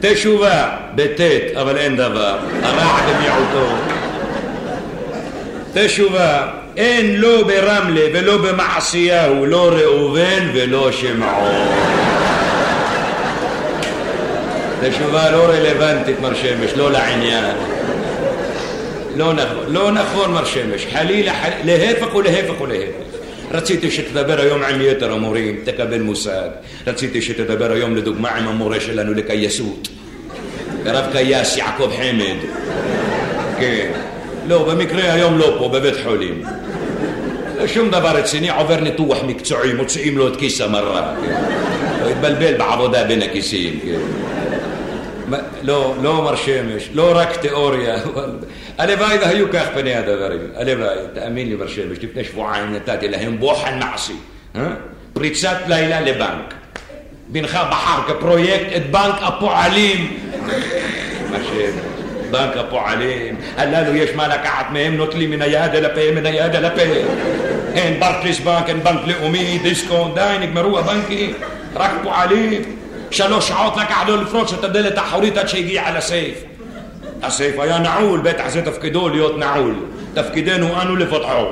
[0.00, 2.38] תשובה, בטית, אבל אין דבר.
[2.62, 3.74] הרע במיעוטו.
[5.74, 6.46] תשובה,
[6.76, 11.68] אין לא ברמלה ולא במעשיהו, לא ראובן ולא שמעון.
[14.90, 17.56] תשובה לא רלוונטית, מר שמש, לא לעניין.
[19.16, 20.86] לא נכון, לא נכון, מר שמש.
[20.92, 21.50] חלילה, חל...
[21.64, 23.09] להפך ולהפך ולהפך.
[23.50, 26.48] רציתי שתדבר היום עם יתר המורים, תקבל מושג.
[26.86, 29.88] רציתי שתדבר היום לדוגמה עם המורה שלנו לקייסות.
[30.86, 32.36] הרב קייס יעקב חמד.
[33.58, 33.90] כן.
[34.48, 36.42] לא, במקרה היום לא פה, בבית חולים.
[37.58, 41.14] לא שום דבר רציני, עובר ניתוח מקצועי, מוציאים לו את כיס המרה.
[41.22, 41.42] כן.
[42.02, 43.80] הוא התבלבל בעבודה בין הכיסים.
[43.84, 44.00] כן.
[45.62, 47.94] לא, לא מר שמש, לא רק תיאוריה.
[48.14, 48.30] אבל-
[48.78, 50.40] הלוואי והיו כך פני הדברים.
[50.56, 54.12] הלוואי, תאמין לי מר שמש, לפני שבועיים נתתי להם בוחן מעשי.
[54.56, 54.62] אה?
[55.12, 56.54] פריצת לילה לבנק.
[57.28, 60.16] בנך בחר כפרויקט את בנק הפועלים.
[61.30, 61.74] מר שמש,
[62.30, 63.36] בנק הפועלים.
[63.56, 66.80] הללו יש מה לקחת מהם, נוטלים מן היד אל הפה, מן היד אל הפה.
[67.74, 71.34] אין ברקליס בנק, אין בנק לאומי, דיסקונט, די, נגמרו הבנקים.
[71.74, 72.62] רק פועלים.
[73.10, 76.44] שלוש שעות לקח לו לפרוץ את הדלת האחורית עד שהגיע לסייף.
[77.22, 79.74] הסייף היה נעול, בטח זה תפקידו להיות נעול.
[80.14, 81.46] תפקידנו אנו לפתחו.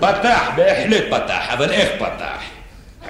[0.00, 2.42] פתח, בהחלט פתח, אבל איך פתח?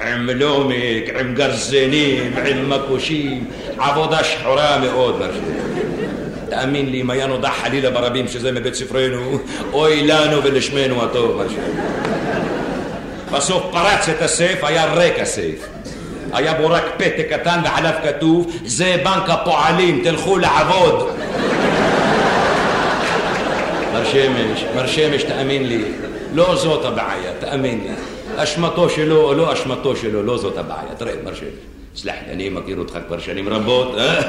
[0.02, 3.44] עם לומיק, עם גרזנים, עם מקושים,
[3.78, 5.22] עבודה שחורה מאוד.
[6.48, 9.38] תאמין לי, אם היה נודע חלילה ברבים שזה מבית ספרנו,
[9.72, 11.42] אוי לנו ולשמנו הטוב.
[13.32, 15.68] בסוף פרץ את הסייף, היה ריק הסייף.
[16.32, 21.08] היה בו רק פתק קטן ועליו כתוב, זה בנק הפועלים, תלכו לעבוד.
[23.92, 25.84] מר שמש, מר שמש, תאמין לי,
[26.34, 27.88] לא זאת הבעיה, תאמין לי.
[28.36, 30.94] אשמתו שלו או לא אשמתו שלו, לא זאת הבעיה.
[30.98, 31.48] תראה, מר שמש,
[31.96, 34.20] סלח לי, אני מכיר אותך כבר שנים רבות, אה?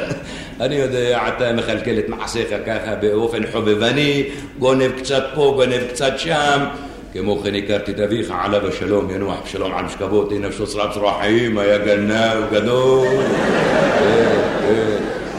[0.61, 4.23] אני יודע, אתה מכלכל את מעשיך ככה באופן חובבני,
[4.59, 6.65] גונב קצת פה, גונב קצת שם.
[7.13, 11.77] כמו כן הכרתי את אביך עליו השלום, ינוח בשלום על משכבותי נפשו שרץ רוחים, היה
[11.77, 13.07] גנב גדול.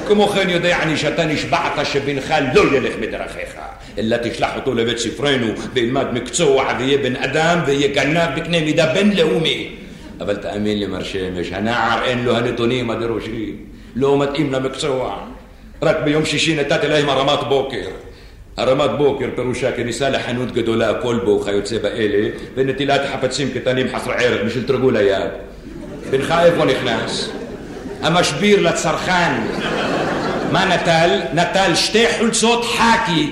[0.06, 3.54] כמו כן יודע אני שאתה נשבעת שבנך לא ילך בדרכיך,
[3.98, 9.70] אלא תשלח אותו לבית ספרנו וילמד מקצוע ויהיה בן אדם ויהיה גנב בקנה מידה בינלאומי.
[10.20, 13.56] אבל תאמין לי מר שמש, הנער אין לו הנתונים הדרושים,
[13.96, 15.16] לא מתאים למקצוע.
[15.82, 17.88] רק ביום שישי נתתי להם הרמת בוקר.
[18.56, 24.64] הרמת בוקר פירושה כניסה לחנות גדולה, כלבו וכיוצא באלה, ונטילת חפצים קטנים חסרי ערך בשביל
[24.64, 25.30] תרגול היד.
[26.10, 27.30] בנך איפה נכנס?
[28.02, 29.32] המשביר לצרכן.
[30.52, 31.20] מה נטל?
[31.34, 33.30] נטל שתי חולצות חאקי.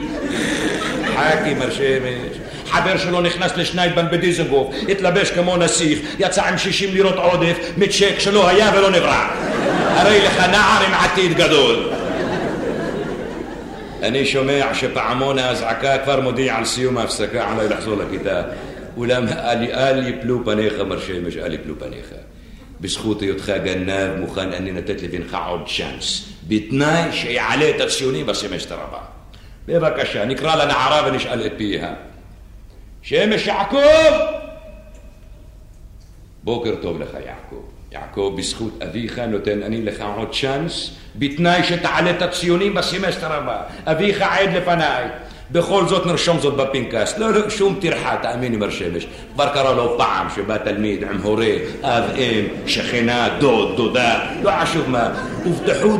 [1.14, 2.38] חאקי מר שמש.
[2.70, 8.48] חבר שלו נכנס לשניידבן בדיזנגוף, התלבש כמו נסיך, יצא עם 60 לירות עודף מצ'ק שלא
[8.48, 9.26] היה ולא נברא.
[9.96, 12.01] הרי לך נער עם עתיד גדול.
[14.02, 18.42] אני שומע שפעמון האזעקה כבר מודיע על סיום ההפסקה, עליי לחזור לכיתה.
[18.96, 19.28] אולם
[19.72, 22.06] אל יפלו פניך, מר שמש, אל יפלו פניך.
[22.80, 28.98] בזכות היותך גנב, מוכן אני לתת לבנך עוד צ'אנס, בתנאי שיעלה את הציונים בסמסטר הבא.
[29.66, 31.94] בבקשה, נקרא לנערה ונשאל את פיה.
[33.02, 33.78] שמש יעקב!
[36.44, 37.71] בוקר טוב לך, יעקב.
[37.92, 43.62] יעקב, בזכות אביך נותן אני לך עוד צ'אנס, בתנאי שתעלה את הציונים בסמסטר הבא.
[43.86, 45.04] אביך עד לפניי.
[45.50, 47.18] בכל זאת נרשום זאת בפנקס.
[47.18, 49.06] לא, לא, שום טרחה, תאמיני מר שמש.
[49.34, 54.90] כבר קרה לו פעם שבא תלמיד עם הורה, אב, אם, שכנה, דוד, דודה, לא חשוב
[54.90, 55.10] מה.
[55.44, 55.98] הובטחו...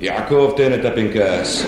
[0.00, 1.66] יעקב, תן את הפנקס.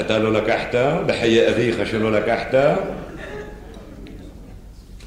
[0.00, 0.74] אתה לא לקחת,
[1.06, 2.54] בחיי אביך שלא לקחת.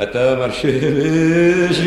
[0.01, 1.81] אתה מר שמש.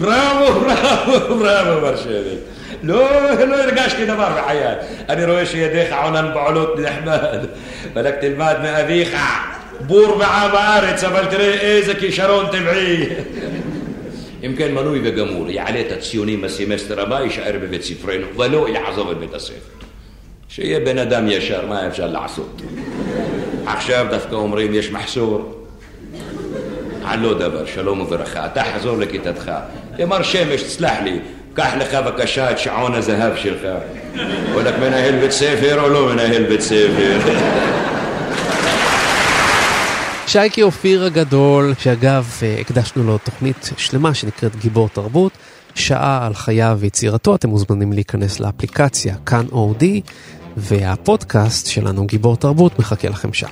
[0.00, 2.38] בראבו, בראבו, בראבו מר שמש.
[2.82, 3.08] לא,
[3.46, 4.64] לא הרגשתי דבר בחיי.
[5.08, 7.38] אני רואה שידיך עונן פעולות נחמד.
[7.94, 9.16] בלק תלמד מאביך.
[9.86, 13.06] בור בעם הארץ, אבל תראה איזה כישרון טבעי.
[14.46, 19.18] אם כן, מנוי וגמור, יעלה את הציונים בסמסטר הבא, יישאר בבית ספרנו, ולא יעזוב את
[19.18, 19.81] בית הספר.
[20.54, 22.62] שיהיה בן אדם ישר, מה אפשר לעשות?
[23.66, 25.64] עכשיו דווקא אומרים יש מחסור.
[27.04, 28.46] על לא דבר, שלום וברכה.
[28.46, 29.52] אתה חזור לכיתתך.
[30.08, 31.18] מר שמש, תסלח לי,
[31.54, 33.60] קח לך בבקשה את שעון הזהב שלך.
[34.52, 37.18] וואלכ מנהל בית ספר או לא מנהל בית ספר?
[40.26, 45.32] שייקי אופיר הגדול, שאגב אה, הקדשנו לו תוכנית שלמה שנקראת גיבור תרבות,
[45.74, 50.00] שעה על חייו ויצירתו, אתם מוזמנים להיכנס לאפליקציה כאן אודי,
[50.56, 53.48] והפודקאסט שלנו גיבור תרבות מחכה לכם שם.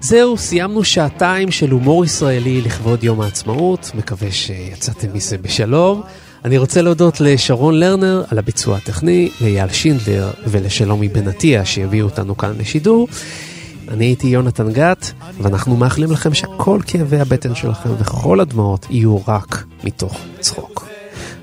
[0.00, 6.02] זהו, סיימנו שעתיים של הומור ישראלי לכבוד יום העצמאות, מקווה שיצאתם מזה בשלום.
[6.44, 12.36] אני רוצה להודות לשרון לרנר על הביצוע הטכני, לאייל שינדלר ולשלומי בן עטיה שהביאו אותנו
[12.36, 13.08] כאן לשידור.
[13.88, 19.64] אני הייתי יונתן גת, ואנחנו מאחלים לכם שכל כאבי הבטן שלכם וכל הדמעות יהיו רק
[19.84, 20.86] מתוך צחוק.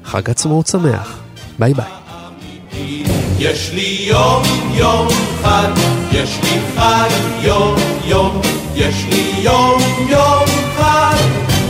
[0.04, 1.20] חג עצמאות שמח,
[1.60, 3.18] ביי ביי.
[3.40, 5.08] יש לי יום יום
[5.44, 5.72] חג,
[6.12, 7.10] יש לי חג
[7.42, 7.76] יום
[8.06, 8.42] יום,
[8.76, 10.46] יש לי יום יום
[10.78, 11.18] חג,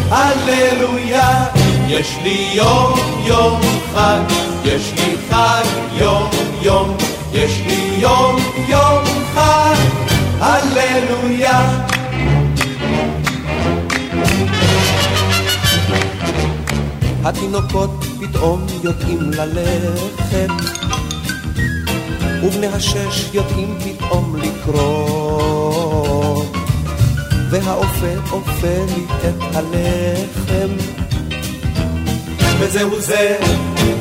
[0.09, 1.45] הללויה.
[1.89, 2.93] יש לי יום
[3.25, 3.61] יום
[3.93, 4.19] חג,
[4.65, 5.63] יש לי חג
[5.93, 6.29] יום
[6.61, 6.97] יום,
[7.33, 8.35] יש לי יום
[8.67, 9.03] יום
[9.33, 9.75] חג,
[10.39, 11.85] הללויה.
[17.23, 20.79] התינוקות פתאום יודעים ללכת
[22.43, 26.45] ובני השש יודעים פתאום לקרוא.
[27.49, 30.75] והאופה אופה לי את הלחם.
[32.59, 33.37] וזהו זה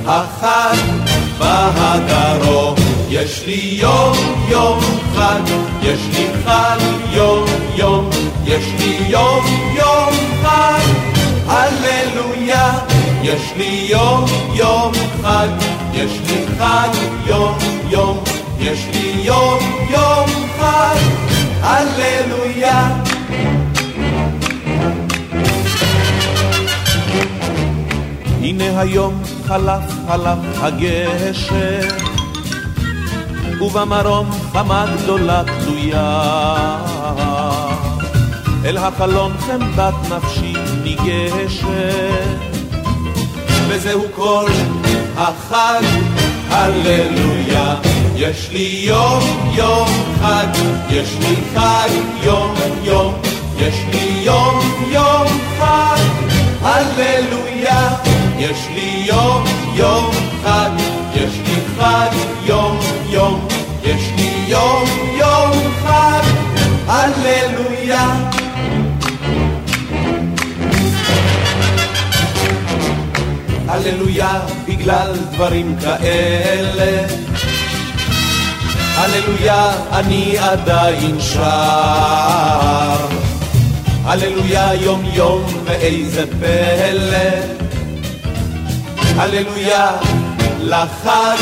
[0.06, 0.76] החג
[1.38, 2.74] בהדרום
[3.10, 4.16] יש לי יום
[4.48, 4.80] יום
[5.14, 5.42] חג,
[5.82, 6.78] יש לי חג
[7.10, 8.10] יום יום,
[8.44, 10.86] יש לי יום יום חג,
[11.46, 12.78] הללויה.
[13.22, 14.24] יש לי יום
[14.54, 15.48] יום חג,
[15.92, 16.88] יש לי חג
[17.26, 17.58] יום
[17.88, 18.24] יום,
[18.60, 19.58] יש לי יום
[19.90, 20.26] יום
[20.58, 20.96] חג,
[21.60, 22.88] הללויה.
[28.42, 31.88] הנה היום חלף חלף הגשר,
[33.60, 36.76] ובמרום חמה גדולה תלויה.
[38.64, 41.68] אל החלון חמדת נפשי ניגשת.
[43.68, 44.50] וזהו כל
[45.16, 45.82] החג,
[46.50, 47.97] הללויה.
[48.20, 49.88] יש לי יום יום
[50.20, 50.46] חג,
[50.90, 51.88] יש לי חג
[52.22, 53.14] יום יום,
[53.58, 54.60] יש לי יום
[54.90, 55.26] יום
[55.58, 56.02] חג,
[56.62, 57.88] הללויה.
[58.38, 59.44] יש לי יום
[59.74, 60.10] יום
[60.42, 60.70] חג,
[61.14, 62.10] יש לי חג
[62.44, 62.78] יום
[63.10, 63.48] יום,
[63.82, 64.84] יש לי יום
[65.18, 65.52] יום
[65.82, 66.22] חג,
[66.86, 68.28] הללויה.
[73.68, 77.27] הללויה בגלל דברים כאלה.
[78.98, 83.06] הללויה אני עדיין שר.
[84.04, 87.30] הללויה יום יום ואיזה פלא.
[89.16, 89.90] הללויה
[90.60, 91.36] לחג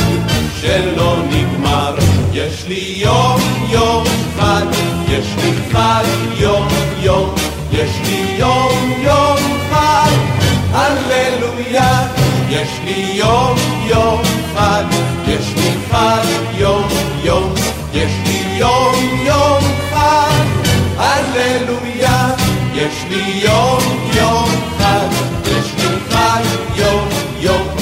[0.61, 1.95] שלא נגמר.
[2.33, 4.05] יש לי יום יום
[4.39, 4.67] חג,
[5.09, 6.05] יש לי חג
[6.39, 6.69] יום
[7.01, 7.35] יום,
[7.73, 10.17] יש לי יום יום חג,
[10.73, 12.07] הללויה.
[12.51, 14.23] יש לי יום יום
[14.55, 14.85] חג,
[15.29, 16.25] יש לי חג
[16.59, 17.55] יום יום,
[17.93, 19.61] יש לי יום יום
[19.91, 20.45] חג,
[20.97, 22.31] הללויה,
[22.75, 23.83] יש לי יום
[24.17, 25.09] יום חג,
[25.45, 26.43] יש לי חג
[26.77, 27.09] יום
[27.41, 27.76] יום